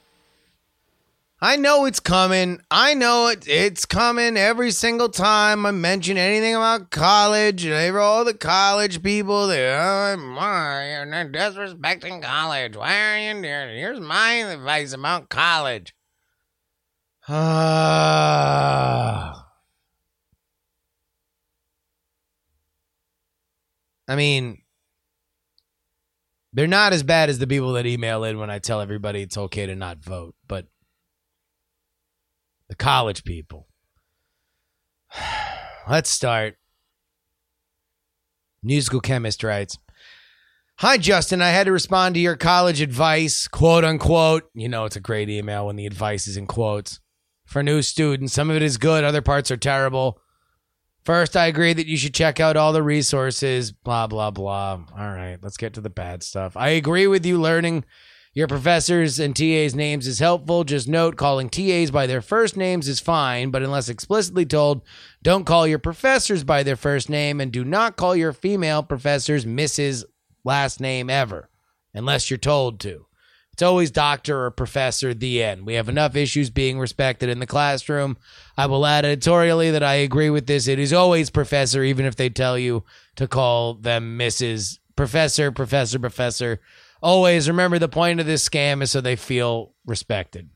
I 1.41 1.55
know 1.55 1.85
it's 1.85 1.99
coming. 1.99 2.61
I 2.69 2.93
know 2.93 3.29
it, 3.29 3.47
it's 3.47 3.87
coming 3.87 4.37
every 4.37 4.69
single 4.69 5.09
time 5.09 5.65
I 5.65 5.71
mention 5.71 6.17
anything 6.17 6.53
about 6.53 6.91
college. 6.91 7.65
And 7.65 7.97
all 7.97 8.23
the 8.23 8.35
college 8.35 9.01
people, 9.01 9.47
they 9.47 9.73
oh, 9.73 10.17
you're 10.17 11.31
disrespecting 11.31 12.21
college. 12.21 12.77
Why 12.77 13.15
are 13.15 13.17
you 13.17 13.33
doing? 13.41 13.79
Here's 13.79 13.99
my 13.99 14.33
advice 14.33 14.93
about 14.93 15.29
college. 15.29 15.95
Ah. 17.27 19.37
I 24.07 24.15
mean, 24.15 24.61
they're 26.53 26.67
not 26.67 26.93
as 26.93 27.03
bad 27.03 27.29
as 27.29 27.39
the 27.39 27.47
people 27.47 27.73
that 27.73 27.85
email 27.85 28.23
in 28.23 28.37
when 28.37 28.49
I 28.49 28.59
tell 28.59 28.81
everybody 28.81 29.21
it's 29.21 29.37
okay 29.37 29.65
to 29.65 29.75
not 29.75 30.03
vote, 30.03 30.35
but 30.47 30.67
the 32.67 32.75
college 32.75 33.23
people. 33.23 33.67
Let's 35.89 36.09
start. 36.09 36.55
Musical 38.63 39.01
chemist 39.01 39.43
writes 39.43 39.77
Hi, 40.77 40.97
Justin. 40.97 41.41
I 41.41 41.49
had 41.49 41.65
to 41.65 41.71
respond 41.71 42.15
to 42.15 42.21
your 42.21 42.35
college 42.35 42.81
advice, 42.81 43.47
quote 43.47 43.83
unquote. 43.83 44.49
You 44.53 44.67
know, 44.67 44.85
it's 44.85 44.95
a 44.95 45.01
great 45.01 45.29
email 45.29 45.67
when 45.67 45.75
the 45.75 45.85
advice 45.85 46.27
is 46.27 46.37
in 46.37 46.47
quotes. 46.47 46.99
For 47.45 47.61
new 47.61 47.81
students, 47.81 48.33
some 48.33 48.49
of 48.49 48.55
it 48.55 48.61
is 48.61 48.77
good, 48.77 49.03
other 49.03 49.21
parts 49.21 49.51
are 49.51 49.57
terrible. 49.57 50.19
First, 51.03 51.35
I 51.35 51.47
agree 51.47 51.73
that 51.73 51.87
you 51.87 51.97
should 51.97 52.13
check 52.13 52.39
out 52.39 52.57
all 52.57 52.73
the 52.73 52.83
resources, 52.83 53.71
blah, 53.71 54.05
blah, 54.07 54.29
blah. 54.29 54.79
All 54.95 55.11
right, 55.11 55.37
let's 55.41 55.57
get 55.57 55.73
to 55.73 55.81
the 55.81 55.89
bad 55.89 56.21
stuff. 56.21 56.55
I 56.55 56.69
agree 56.69 57.07
with 57.07 57.25
you 57.25 57.41
learning 57.41 57.85
your 58.33 58.47
professors 58.47 59.19
and 59.19 59.35
TAs' 59.35 59.75
names 59.75 60.07
is 60.07 60.19
helpful. 60.19 60.63
Just 60.63 60.87
note 60.87 61.17
calling 61.17 61.49
TAs 61.49 61.91
by 61.91 62.07
their 62.07 62.21
first 62.21 62.55
names 62.55 62.87
is 62.87 62.99
fine, 62.99 63.51
but 63.51 63.63
unless 63.63 63.89
explicitly 63.89 64.45
told, 64.45 64.83
don't 65.21 65.45
call 65.45 65.67
your 65.67 65.79
professors 65.79 66.43
by 66.43 66.63
their 66.63 66.77
first 66.77 67.09
name 67.09 67.41
and 67.41 67.51
do 67.51 67.65
not 67.65 67.97
call 67.97 68.15
your 68.15 68.31
female 68.31 68.83
professors 68.83 69.43
Mrs. 69.43 70.05
last 70.45 70.79
name 70.79 71.09
ever, 71.09 71.49
unless 71.93 72.29
you're 72.29 72.37
told 72.37 72.79
to. 72.81 73.05
It's 73.53 73.61
always 73.61 73.91
doctor 73.91 74.45
or 74.45 74.51
professor, 74.51 75.13
the 75.13 75.43
end. 75.43 75.65
We 75.65 75.73
have 75.73 75.89
enough 75.89 76.15
issues 76.15 76.49
being 76.49 76.79
respected 76.79 77.29
in 77.29 77.39
the 77.39 77.45
classroom. 77.47 78.17
I 78.57 78.65
will 78.65 78.85
add 78.85 79.05
editorially 79.05 79.71
that 79.71 79.83
I 79.83 79.95
agree 79.95 80.29
with 80.29 80.47
this. 80.47 80.67
It 80.67 80.79
is 80.79 80.93
always 80.93 81.29
professor, 81.29 81.83
even 81.83 82.05
if 82.05 82.15
they 82.15 82.29
tell 82.29 82.57
you 82.57 82.83
to 83.17 83.27
call 83.27 83.73
them 83.73 84.17
Mrs. 84.17 84.79
Professor, 84.95 85.51
Professor, 85.51 85.99
Professor. 85.99 86.61
Always 87.03 87.47
remember 87.47 87.77
the 87.77 87.89
point 87.89 88.19
of 88.19 88.25
this 88.25 88.47
scam 88.47 88.81
is 88.81 88.91
so 88.91 89.01
they 89.01 89.15
feel 89.15 89.73
respected. 89.85 90.49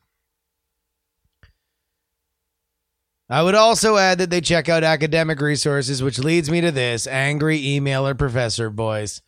I 3.27 3.41
would 3.41 3.55
also 3.55 3.97
add 3.97 4.19
that 4.19 4.29
they 4.29 4.41
check 4.41 4.69
out 4.69 4.83
academic 4.83 5.41
resources, 5.41 6.03
which 6.03 6.19
leads 6.19 6.49
me 6.49 6.61
to 6.61 6.71
this 6.71 7.07
angry 7.07 7.59
emailer 7.59 8.17
professor 8.17 8.69
voice. 8.69 9.21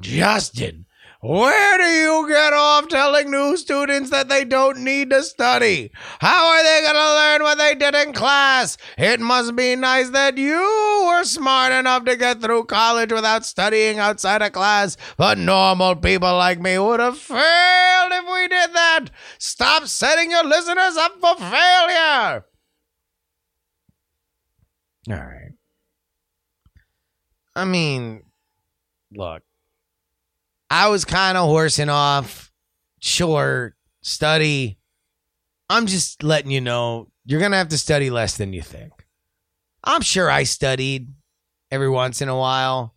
Justin, 0.00 0.86
where 1.20 1.78
do 1.78 1.84
you 1.84 2.28
get 2.28 2.52
off 2.52 2.86
telling 2.86 3.30
new 3.30 3.56
students 3.56 4.10
that 4.10 4.28
they 4.28 4.44
don't 4.44 4.78
need 4.84 5.10
to 5.10 5.24
study? 5.24 5.90
How 6.20 6.46
are 6.46 6.62
they 6.62 6.80
going 6.82 6.94
to 6.94 7.14
learn 7.14 7.42
what 7.42 7.58
they 7.58 7.74
did 7.74 7.94
in 7.96 8.12
class? 8.12 8.76
It 8.96 9.18
must 9.18 9.56
be 9.56 9.74
nice 9.74 10.10
that 10.10 10.38
you 10.38 11.04
were 11.08 11.24
smart 11.24 11.72
enough 11.72 12.04
to 12.04 12.16
get 12.16 12.40
through 12.40 12.66
college 12.66 13.12
without 13.12 13.44
studying 13.44 13.98
outside 13.98 14.42
of 14.42 14.52
class, 14.52 14.96
but 15.16 15.38
normal 15.38 15.96
people 15.96 16.36
like 16.36 16.60
me 16.60 16.78
would 16.78 17.00
have 17.00 17.18
failed 17.18 18.12
if 18.12 18.24
we 18.32 18.46
did 18.46 18.72
that. 18.74 19.06
Stop 19.38 19.88
setting 19.88 20.30
your 20.30 20.44
listeners 20.44 20.96
up 20.96 21.20
for 21.20 21.34
failure. 21.34 22.44
All 25.10 25.16
right. 25.16 25.52
I 27.56 27.64
mean, 27.64 28.22
look, 29.12 29.42
I 30.70 30.88
was 30.88 31.04
kind 31.04 31.38
of 31.38 31.46
horsing 31.46 31.88
off. 31.88 32.52
Sure, 33.00 33.74
study. 34.02 34.78
I'm 35.70 35.86
just 35.86 36.22
letting 36.22 36.50
you 36.50 36.60
know 36.60 37.08
you're 37.24 37.40
going 37.40 37.52
to 37.52 37.58
have 37.58 37.68
to 37.68 37.78
study 37.78 38.10
less 38.10 38.36
than 38.36 38.52
you 38.52 38.62
think. 38.62 38.92
I'm 39.84 40.00
sure 40.00 40.30
I 40.30 40.42
studied 40.42 41.08
every 41.70 41.88
once 41.88 42.20
in 42.20 42.28
a 42.28 42.36
while. 42.36 42.94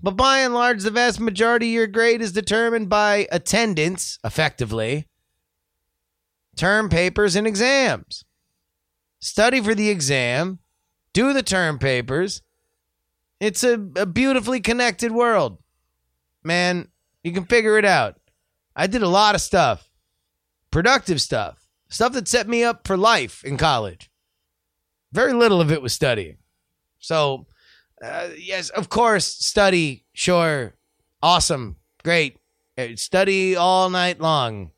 But 0.00 0.16
by 0.16 0.40
and 0.40 0.54
large, 0.54 0.82
the 0.82 0.90
vast 0.90 1.20
majority 1.20 1.68
of 1.68 1.72
your 1.74 1.86
grade 1.86 2.20
is 2.20 2.32
determined 2.32 2.88
by 2.88 3.26
attendance, 3.32 4.18
effectively, 4.24 5.08
term 6.56 6.88
papers, 6.88 7.36
and 7.36 7.46
exams. 7.46 8.24
Study 9.20 9.60
for 9.60 9.74
the 9.74 9.88
exam, 9.88 10.58
do 11.12 11.32
the 11.32 11.42
term 11.42 11.78
papers. 11.78 12.42
It's 13.40 13.64
a, 13.64 13.74
a 13.96 14.06
beautifully 14.06 14.60
connected 14.60 15.12
world 15.12 15.58
man, 16.44 16.88
you 17.22 17.32
can 17.32 17.44
figure 17.44 17.78
it 17.78 17.84
out. 17.84 18.20
I 18.76 18.86
did 18.86 19.02
a 19.02 19.08
lot 19.08 19.34
of 19.34 19.40
stuff, 19.40 19.88
productive 20.70 21.20
stuff, 21.20 21.68
stuff 21.88 22.12
that 22.12 22.28
set 22.28 22.48
me 22.48 22.64
up 22.64 22.86
for 22.86 22.96
life 22.96 23.44
in 23.44 23.56
college. 23.56 24.10
Very 25.12 25.32
little 25.32 25.60
of 25.60 25.70
it 25.70 25.82
was 25.82 25.92
studying. 25.92 26.38
So, 26.98 27.46
uh, 28.02 28.30
yes, 28.36 28.70
of 28.70 28.88
course, 28.88 29.26
study, 29.26 30.04
sure, 30.12 30.74
awesome, 31.22 31.76
great. 32.02 32.38
Uh, 32.76 32.88
Study 32.96 33.54
all 33.54 33.88
night 33.88 34.20
long. 34.20 34.72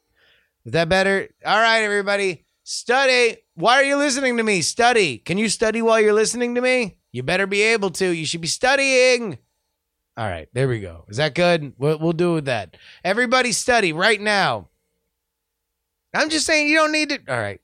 Is 0.67 0.73
that 0.73 0.89
better? 0.89 1.29
All 1.45 1.59
right, 1.59 1.81
everybody, 1.81 2.45
study. 2.63 3.39
Why 3.55 3.77
are 3.77 3.85
you 3.85 3.97
listening 3.97 4.37
to 4.37 4.43
me? 4.43 4.61
Study. 4.61 5.17
Can 5.17 5.39
you 5.39 5.49
study 5.49 5.81
while 5.81 6.01
you're 6.01 6.13
listening 6.13 6.57
to 6.57 6.61
me? 6.61 6.99
You 7.13 7.23
better 7.23 7.47
be 7.47 7.63
able 7.63 7.91
to. 7.93 8.11
You 8.11 8.27
should 8.27 8.43
be 8.43 8.49
studying. 8.49 9.39
All 10.17 10.27
right, 10.27 10.49
there 10.55 10.69
we 10.69 10.81
go. 10.81 11.05
Is 11.09 11.19
that 11.19 11.35
good? 11.35 11.75
We'll, 11.77 11.99
we'll 11.99 12.13
do 12.13 12.35
with 12.35 12.47
that. 12.47 12.77
Everybody 13.05 13.53
study 13.53 13.93
right 13.93 14.21
now. 14.21 14.69
I'm 16.15 16.31
just 16.31 16.47
saying 16.47 16.69
you 16.69 16.77
don't 16.77 16.93
need 16.93 17.11
to. 17.11 17.19
All 17.29 17.39
right. 17.39 17.61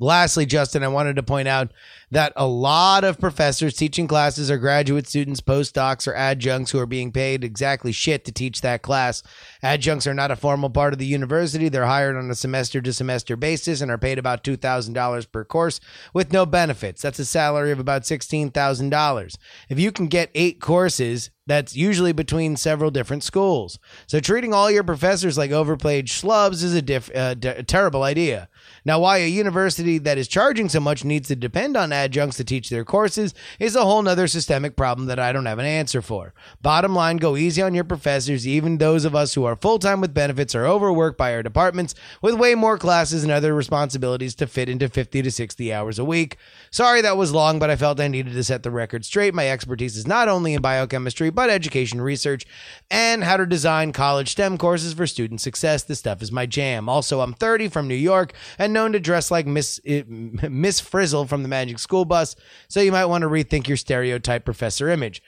Lastly, 0.00 0.46
Justin, 0.46 0.84
I 0.84 0.88
wanted 0.88 1.16
to 1.16 1.22
point 1.22 1.48
out 1.48 1.72
that 2.10 2.32
a 2.36 2.46
lot 2.46 3.04
of 3.04 3.18
professors 3.18 3.74
teaching 3.74 4.06
classes 4.06 4.50
are 4.50 4.56
graduate 4.56 5.08
students, 5.08 5.40
postdocs, 5.40 6.06
or 6.06 6.14
adjuncts 6.14 6.70
who 6.70 6.78
are 6.78 6.86
being 6.86 7.10
paid 7.10 7.42
exactly 7.42 7.90
shit 7.90 8.24
to 8.24 8.32
teach 8.32 8.60
that 8.60 8.82
class. 8.82 9.22
Adjuncts 9.62 10.06
are 10.06 10.14
not 10.14 10.30
a 10.30 10.36
formal 10.36 10.70
part 10.70 10.92
of 10.92 10.98
the 10.98 11.06
university. 11.06 11.68
They're 11.68 11.86
hired 11.86 12.16
on 12.16 12.30
a 12.30 12.34
semester 12.34 12.80
to 12.80 12.92
semester 12.92 13.36
basis 13.36 13.80
and 13.80 13.90
are 13.90 13.98
paid 13.98 14.18
about 14.18 14.44
$2,000 14.44 15.32
per 15.32 15.44
course 15.44 15.80
with 16.14 16.32
no 16.32 16.46
benefits. 16.46 17.02
That's 17.02 17.18
a 17.18 17.24
salary 17.24 17.72
of 17.72 17.80
about 17.80 18.02
$16,000. 18.02 19.36
If 19.68 19.78
you 19.80 19.90
can 19.90 20.06
get 20.06 20.30
eight 20.34 20.60
courses, 20.60 21.30
that's 21.48 21.74
usually 21.74 22.12
between 22.12 22.56
several 22.56 22.90
different 22.90 23.24
schools. 23.24 23.78
So 24.06 24.20
treating 24.20 24.52
all 24.52 24.70
your 24.70 24.84
professors 24.84 25.38
like 25.38 25.50
overplayed 25.50 26.06
schlubs 26.06 26.62
is 26.62 26.74
a, 26.74 26.82
diff- 26.82 27.10
uh, 27.14 27.34
terrible 27.34 28.02
idea. 28.02 28.48
Now, 28.84 29.00
why 29.00 29.18
a 29.18 29.28
university 29.28 29.98
that 29.98 30.18
is 30.18 30.28
charging 30.28 30.68
so 30.68 30.80
much 30.80 31.04
needs 31.04 31.28
to 31.28 31.36
depend 31.36 31.76
on 31.76 31.92
adjuncts 31.92 32.36
to 32.38 32.44
teach 32.44 32.70
their 32.70 32.84
courses 32.84 33.34
is 33.58 33.76
a 33.76 33.84
whole 33.84 34.02
nother 34.02 34.26
systemic 34.26 34.76
problem 34.76 35.06
that 35.06 35.18
I 35.18 35.32
don't 35.32 35.46
have 35.46 35.58
an 35.58 35.66
answer 35.66 36.02
for. 36.02 36.34
Bottom 36.62 36.94
line, 36.94 37.16
go 37.18 37.36
easy 37.36 37.62
on 37.62 37.74
your 37.74 37.84
professors. 37.84 38.46
Even 38.46 38.78
those 38.78 39.04
of 39.04 39.14
us 39.14 39.34
who 39.34 39.44
are 39.44 39.56
full 39.56 39.78
time 39.78 40.00
with 40.00 40.14
benefits 40.14 40.54
are 40.54 40.66
overworked 40.66 41.18
by 41.18 41.34
our 41.34 41.42
departments 41.42 41.94
with 42.22 42.34
way 42.34 42.54
more 42.54 42.78
classes 42.78 43.22
and 43.22 43.32
other 43.32 43.54
responsibilities 43.54 44.34
to 44.36 44.46
fit 44.46 44.68
into 44.68 44.88
50 44.88 45.22
to 45.22 45.30
60 45.30 45.72
hours 45.72 45.98
a 45.98 46.04
week. 46.04 46.36
Sorry 46.70 47.00
that 47.02 47.16
was 47.16 47.32
long, 47.32 47.58
but 47.58 47.70
I 47.70 47.76
felt 47.76 48.00
I 48.00 48.08
needed 48.08 48.32
to 48.34 48.44
set 48.44 48.62
the 48.62 48.70
record 48.70 49.04
straight. 49.04 49.34
My 49.34 49.48
expertise 49.48 49.96
is 49.96 50.06
not 50.06 50.28
only 50.28 50.54
in 50.54 50.62
biochemistry, 50.62 51.30
but 51.30 51.50
education 51.50 52.00
research 52.00 52.46
and 52.90 53.24
how 53.24 53.36
to 53.36 53.46
design 53.46 53.92
college 53.92 54.30
STEM 54.30 54.58
courses 54.58 54.94
for 54.94 55.06
student 55.06 55.40
success. 55.40 55.82
This 55.82 55.98
stuff 55.98 56.22
is 56.22 56.32
my 56.32 56.46
jam. 56.46 56.88
Also, 56.88 57.20
I'm 57.20 57.34
30 57.34 57.68
from 57.68 57.88
New 57.88 57.94
York 57.94 58.32
and 58.58 58.72
known 58.78 58.92
to 58.92 59.00
dress 59.00 59.30
like 59.30 59.46
Miss 59.46 59.80
eh, 59.84 60.02
Miss 60.06 60.80
Frizzle 60.80 61.26
from 61.26 61.42
the 61.42 61.48
Magic 61.48 61.78
School 61.78 62.04
Bus, 62.04 62.36
so 62.68 62.80
you 62.80 62.92
might 62.92 63.06
want 63.06 63.22
to 63.22 63.28
rethink 63.28 63.66
your 63.66 63.76
stereotype 63.76 64.44
professor 64.44 64.88
image. 64.88 65.22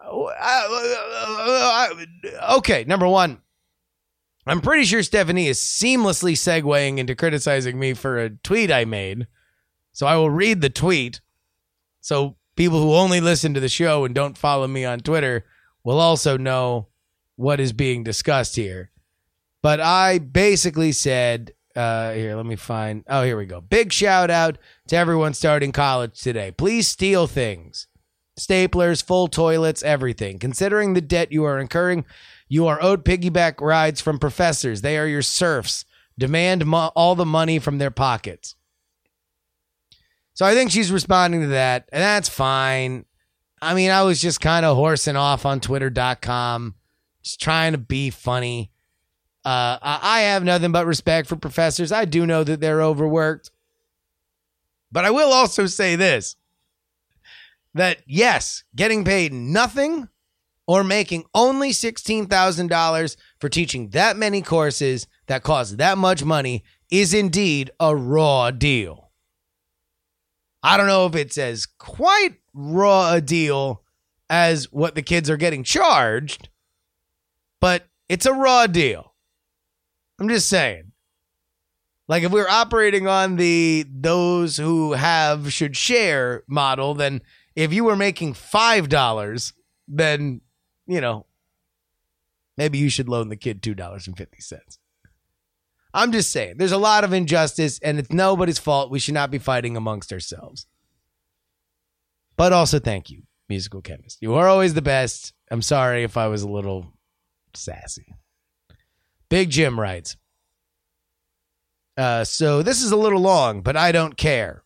I- 0.00 2.06
okay, 2.56 2.84
number 2.84 3.08
one. 3.08 3.40
I'm 4.48 4.60
pretty 4.60 4.84
sure 4.84 5.02
Stephanie 5.02 5.48
is 5.48 5.58
seamlessly 5.58 6.34
segueing 6.34 6.98
into 6.98 7.16
criticizing 7.16 7.80
me 7.80 7.94
for 7.94 8.18
a 8.18 8.30
tweet 8.30 8.70
I 8.70 8.84
made. 8.84 9.26
So 9.92 10.06
I 10.06 10.16
will 10.16 10.30
read 10.30 10.60
the 10.60 10.70
tweet. 10.70 11.20
So 12.00 12.36
people 12.54 12.80
who 12.80 12.94
only 12.94 13.20
listen 13.20 13.54
to 13.54 13.60
the 13.60 13.68
show 13.68 14.04
and 14.04 14.14
don't 14.14 14.38
follow 14.38 14.68
me 14.68 14.84
on 14.84 15.00
Twitter 15.00 15.44
will 15.82 15.98
also 15.98 16.36
know 16.36 16.86
what 17.34 17.58
is 17.58 17.72
being 17.72 18.04
discussed 18.04 18.54
here. 18.54 18.92
But 19.62 19.80
I 19.80 20.20
basically 20.20 20.92
said, 20.92 21.52
uh, 21.76 22.12
here, 22.12 22.34
let 22.36 22.46
me 22.46 22.56
find. 22.56 23.04
Oh, 23.06 23.22
here 23.22 23.36
we 23.36 23.46
go. 23.46 23.60
Big 23.60 23.92
shout 23.92 24.30
out 24.30 24.58
to 24.88 24.96
everyone 24.96 25.34
starting 25.34 25.72
college 25.72 26.20
today. 26.20 26.50
Please 26.50 26.88
steal 26.88 27.26
things 27.26 27.86
staplers, 28.38 29.02
full 29.02 29.28
toilets, 29.28 29.82
everything. 29.82 30.38
Considering 30.38 30.92
the 30.92 31.00
debt 31.00 31.32
you 31.32 31.44
are 31.44 31.58
incurring, 31.58 32.04
you 32.48 32.66
are 32.66 32.82
owed 32.82 33.04
piggyback 33.04 33.60
rides 33.60 34.00
from 34.00 34.18
professors. 34.18 34.82
They 34.82 34.98
are 34.98 35.06
your 35.06 35.22
serfs. 35.22 35.84
Demand 36.18 36.66
mo- 36.66 36.92
all 36.94 37.14
the 37.14 37.26
money 37.26 37.58
from 37.58 37.78
their 37.78 37.90
pockets. 37.90 38.54
So 40.34 40.44
I 40.44 40.54
think 40.54 40.70
she's 40.70 40.92
responding 40.92 41.40
to 41.42 41.46
that, 41.48 41.88
and 41.92 42.02
that's 42.02 42.28
fine. 42.28 43.06
I 43.62 43.72
mean, 43.72 43.90
I 43.90 44.02
was 44.02 44.20
just 44.20 44.40
kind 44.40 44.66
of 44.66 44.76
horsing 44.76 45.16
off 45.16 45.46
on 45.46 45.60
twitter.com, 45.60 46.74
just 47.22 47.40
trying 47.40 47.72
to 47.72 47.78
be 47.78 48.10
funny. 48.10 48.70
Uh, 49.46 49.78
I 49.80 50.22
have 50.22 50.42
nothing 50.42 50.72
but 50.72 50.86
respect 50.86 51.28
for 51.28 51.36
professors. 51.36 51.92
I 51.92 52.04
do 52.04 52.26
know 52.26 52.42
that 52.42 52.58
they're 52.58 52.82
overworked. 52.82 53.52
But 54.90 55.04
I 55.04 55.10
will 55.12 55.32
also 55.32 55.66
say 55.66 55.94
this 55.94 56.34
that 57.72 57.98
yes, 58.06 58.64
getting 58.74 59.04
paid 59.04 59.32
nothing 59.32 60.08
or 60.66 60.82
making 60.82 61.26
only 61.32 61.70
$16,000 61.70 63.16
for 63.38 63.48
teaching 63.48 63.90
that 63.90 64.16
many 64.16 64.42
courses 64.42 65.06
that 65.26 65.44
cost 65.44 65.78
that 65.78 65.96
much 65.96 66.24
money 66.24 66.64
is 66.90 67.14
indeed 67.14 67.70
a 67.78 67.94
raw 67.94 68.50
deal. 68.50 69.12
I 70.60 70.76
don't 70.76 70.88
know 70.88 71.06
if 71.06 71.14
it's 71.14 71.38
as 71.38 71.66
quite 71.66 72.34
raw 72.52 73.12
a 73.12 73.20
deal 73.20 73.84
as 74.28 74.72
what 74.72 74.96
the 74.96 75.02
kids 75.02 75.30
are 75.30 75.36
getting 75.36 75.62
charged, 75.62 76.48
but 77.60 77.86
it's 78.08 78.26
a 78.26 78.32
raw 78.32 78.66
deal. 78.66 79.12
I'm 80.18 80.28
just 80.28 80.48
saying. 80.48 80.92
Like 82.08 82.22
if 82.22 82.30
we 82.30 82.40
we're 82.40 82.48
operating 82.48 83.08
on 83.08 83.36
the 83.36 83.84
those 83.90 84.56
who 84.56 84.92
have 84.92 85.52
should 85.52 85.76
share 85.76 86.44
model, 86.46 86.94
then 86.94 87.20
if 87.56 87.72
you 87.72 87.84
were 87.84 87.96
making 87.96 88.34
five 88.34 88.88
dollars, 88.88 89.52
then 89.88 90.40
you 90.86 91.00
know 91.00 91.26
maybe 92.56 92.78
you 92.78 92.88
should 92.88 93.08
loan 93.08 93.28
the 93.28 93.36
kid 93.36 93.62
two 93.62 93.74
dollars 93.74 94.06
and 94.06 94.16
fifty 94.16 94.40
cents. 94.40 94.78
I'm 95.92 96.12
just 96.12 96.30
saying, 96.30 96.58
there's 96.58 96.72
a 96.72 96.78
lot 96.78 97.04
of 97.04 97.14
injustice, 97.14 97.78
and 97.78 97.98
it's 97.98 98.12
nobody's 98.12 98.58
fault. 98.58 98.90
We 98.90 98.98
should 98.98 99.14
not 99.14 99.30
be 99.30 99.38
fighting 99.38 99.78
amongst 99.78 100.12
ourselves. 100.12 100.66
But 102.36 102.52
also, 102.52 102.78
thank 102.78 103.10
you, 103.10 103.22
musical 103.48 103.80
chemist. 103.80 104.18
You 104.20 104.34
are 104.34 104.46
always 104.46 104.74
the 104.74 104.82
best. 104.82 105.32
I'm 105.50 105.62
sorry 105.62 106.04
if 106.04 106.18
I 106.18 106.28
was 106.28 106.42
a 106.42 106.48
little 106.48 106.92
sassy. 107.54 108.14
Big 109.28 109.50
Jim 109.50 109.78
writes. 109.78 110.16
Uh, 111.96 112.24
so 112.24 112.62
this 112.62 112.82
is 112.82 112.92
a 112.92 112.96
little 112.96 113.20
long, 113.20 113.62
but 113.62 113.76
I 113.76 113.90
don't 113.90 114.16
care. 114.16 114.62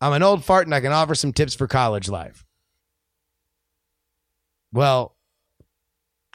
I'm 0.00 0.12
an 0.12 0.22
old 0.22 0.44
fart 0.44 0.66
and 0.66 0.74
I 0.74 0.80
can 0.80 0.92
offer 0.92 1.14
some 1.14 1.32
tips 1.32 1.54
for 1.54 1.66
college 1.66 2.08
life. 2.08 2.44
Well, 4.72 5.16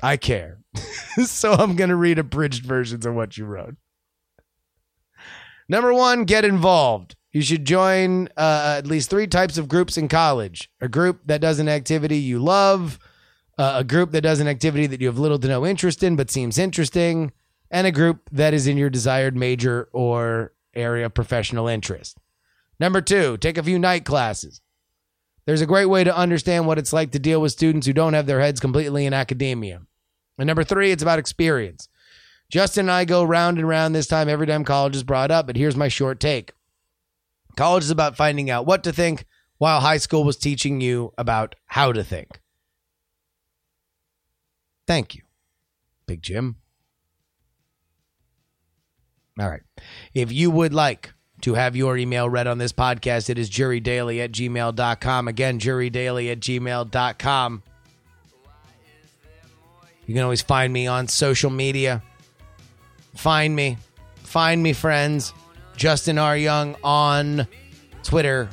I 0.01 0.17
care. 0.17 0.59
so 1.25 1.53
I'm 1.53 1.75
going 1.75 1.89
to 1.89 1.95
read 1.95 2.19
abridged 2.19 2.65
versions 2.65 3.05
of 3.05 3.15
what 3.15 3.37
you 3.37 3.45
wrote. 3.45 3.75
Number 5.69 5.93
one, 5.93 6.25
get 6.25 6.45
involved. 6.45 7.15
You 7.31 7.41
should 7.41 7.65
join 7.65 8.27
uh, 8.37 8.75
at 8.77 8.85
least 8.85 9.09
three 9.09 9.27
types 9.27 9.57
of 9.57 9.67
groups 9.67 9.97
in 9.97 10.07
college 10.07 10.69
a 10.81 10.87
group 10.87 11.21
that 11.25 11.41
does 11.41 11.59
an 11.59 11.69
activity 11.69 12.17
you 12.17 12.37
love, 12.37 12.99
uh, 13.57 13.75
a 13.77 13.83
group 13.83 14.11
that 14.11 14.21
does 14.21 14.39
an 14.39 14.47
activity 14.47 14.87
that 14.87 15.01
you 15.01 15.07
have 15.07 15.19
little 15.19 15.39
to 15.39 15.47
no 15.47 15.65
interest 15.65 16.03
in 16.03 16.15
but 16.15 16.31
seems 16.31 16.57
interesting, 16.57 17.31
and 17.69 17.87
a 17.87 17.91
group 17.91 18.29
that 18.31 18.53
is 18.53 18.67
in 18.67 18.77
your 18.77 18.89
desired 18.89 19.35
major 19.35 19.89
or 19.93 20.53
area 20.73 21.05
of 21.05 21.13
professional 21.13 21.67
interest. 21.67 22.17
Number 22.79 23.01
two, 23.01 23.37
take 23.37 23.57
a 23.57 23.63
few 23.63 23.77
night 23.77 24.05
classes. 24.05 24.61
There's 25.45 25.61
a 25.61 25.67
great 25.67 25.85
way 25.85 26.03
to 26.03 26.15
understand 26.15 26.67
what 26.67 26.79
it's 26.79 26.93
like 26.93 27.11
to 27.11 27.19
deal 27.19 27.41
with 27.41 27.51
students 27.51 27.85
who 27.85 27.93
don't 27.93 28.13
have 28.13 28.25
their 28.25 28.39
heads 28.39 28.59
completely 28.59 29.05
in 29.05 29.13
academia. 29.13 29.81
And 30.37 30.47
number 30.47 30.63
three, 30.63 30.91
it's 30.91 31.03
about 31.03 31.19
experience. 31.19 31.89
Justin 32.49 32.85
and 32.85 32.91
I 32.91 33.05
go 33.05 33.23
round 33.23 33.57
and 33.57 33.67
round 33.67 33.93
this 33.93 34.07
time 34.07 34.29
every 34.29 34.47
time 34.47 34.63
college 34.63 34.95
is 34.95 35.03
brought 35.03 35.31
up, 35.31 35.47
but 35.47 35.57
here's 35.57 35.75
my 35.75 35.87
short 35.87 36.19
take. 36.19 36.53
College 37.55 37.83
is 37.83 37.91
about 37.91 38.15
finding 38.15 38.49
out 38.49 38.65
what 38.65 38.83
to 38.83 38.93
think, 38.93 39.25
while 39.57 39.79
high 39.79 39.97
school 39.97 40.23
was 40.23 40.37
teaching 40.37 40.81
you 40.81 41.13
about 41.17 41.55
how 41.67 41.91
to 41.91 42.03
think. 42.03 42.39
Thank 44.87 45.15
you, 45.15 45.21
Big 46.05 46.21
Jim. 46.21 46.57
All 49.39 49.49
right. 49.49 49.61
If 50.13 50.31
you 50.31 50.51
would 50.51 50.73
like 50.73 51.13
to 51.41 51.55
have 51.55 51.75
your 51.75 51.97
email 51.97 52.29
read 52.29 52.47
on 52.47 52.57
this 52.57 52.71
podcast, 52.71 53.29
it 53.29 53.37
is 53.37 53.49
jurydaily 53.49 54.23
at 54.23 54.31
gmail.com. 54.31 55.27
Again, 55.27 55.59
jurydaily 55.59 56.31
at 56.31 56.39
gmail.com. 56.39 57.63
You 60.05 60.13
can 60.13 60.23
always 60.23 60.41
find 60.41 60.71
me 60.71 60.87
on 60.87 61.07
social 61.07 61.49
media. 61.49 62.03
Find 63.15 63.55
me. 63.55 63.77
Find 64.17 64.61
me, 64.61 64.73
friends. 64.73 65.33
Justin 65.75 66.17
R. 66.17 66.37
Young 66.37 66.75
on 66.83 67.47
Twitter, 68.03 68.49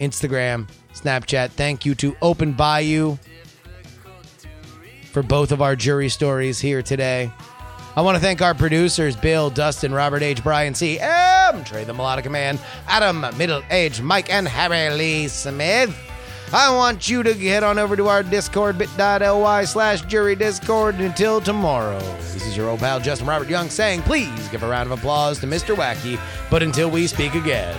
Instagram, 0.00 0.68
Snapchat. 0.94 1.50
Thank 1.50 1.84
you 1.84 1.94
to 1.96 2.16
Open 2.22 2.52
Bayou 2.52 3.18
for 5.12 5.22
both 5.22 5.52
of 5.52 5.60
our 5.60 5.76
jury 5.76 6.08
stories 6.08 6.58
here 6.58 6.82
today. 6.82 7.30
I 7.94 8.00
want 8.00 8.16
to 8.16 8.20
thank 8.20 8.40
our 8.40 8.54
producers, 8.54 9.14
Bill, 9.14 9.50
Dustin, 9.50 9.92
Robert 9.92 10.22
H., 10.22 10.42
Brian 10.42 10.74
C., 10.74 10.98
M., 10.98 11.62
Trey 11.64 11.84
the 11.84 11.92
Melodica 11.92 12.30
Man, 12.30 12.58
Adam, 12.88 13.20
Middle 13.36 13.62
Age, 13.70 14.00
Mike, 14.00 14.32
and 14.32 14.48
Harry 14.48 14.96
Lee 14.96 15.28
Smith. 15.28 15.94
I 16.54 16.74
want 16.74 17.08
you 17.08 17.22
to 17.22 17.34
head 17.34 17.62
on 17.62 17.78
over 17.78 17.94
to 17.96 18.08
our 18.08 18.22
Discord, 18.22 18.78
bit.ly 18.78 19.64
slash 19.64 20.02
jury 20.02 20.34
discord 20.34 20.96
until 20.96 21.40
tomorrow. 21.40 21.98
This 22.16 22.46
is 22.46 22.56
your 22.56 22.68
old 22.68 22.80
pal 22.80 23.00
Justin 23.00 23.26
Robert 23.26 23.48
Young 23.48 23.68
saying, 23.68 24.02
please 24.02 24.48
give 24.48 24.62
a 24.62 24.68
round 24.68 24.90
of 24.90 24.98
applause 24.98 25.38
to 25.40 25.46
Mr. 25.46 25.74
Wacky, 25.74 26.18
but 26.50 26.62
until 26.62 26.90
we 26.90 27.06
speak 27.06 27.34
again, 27.34 27.78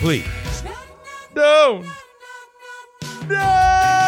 please 0.00 0.24
don't. 1.34 1.86
Do 3.28 4.07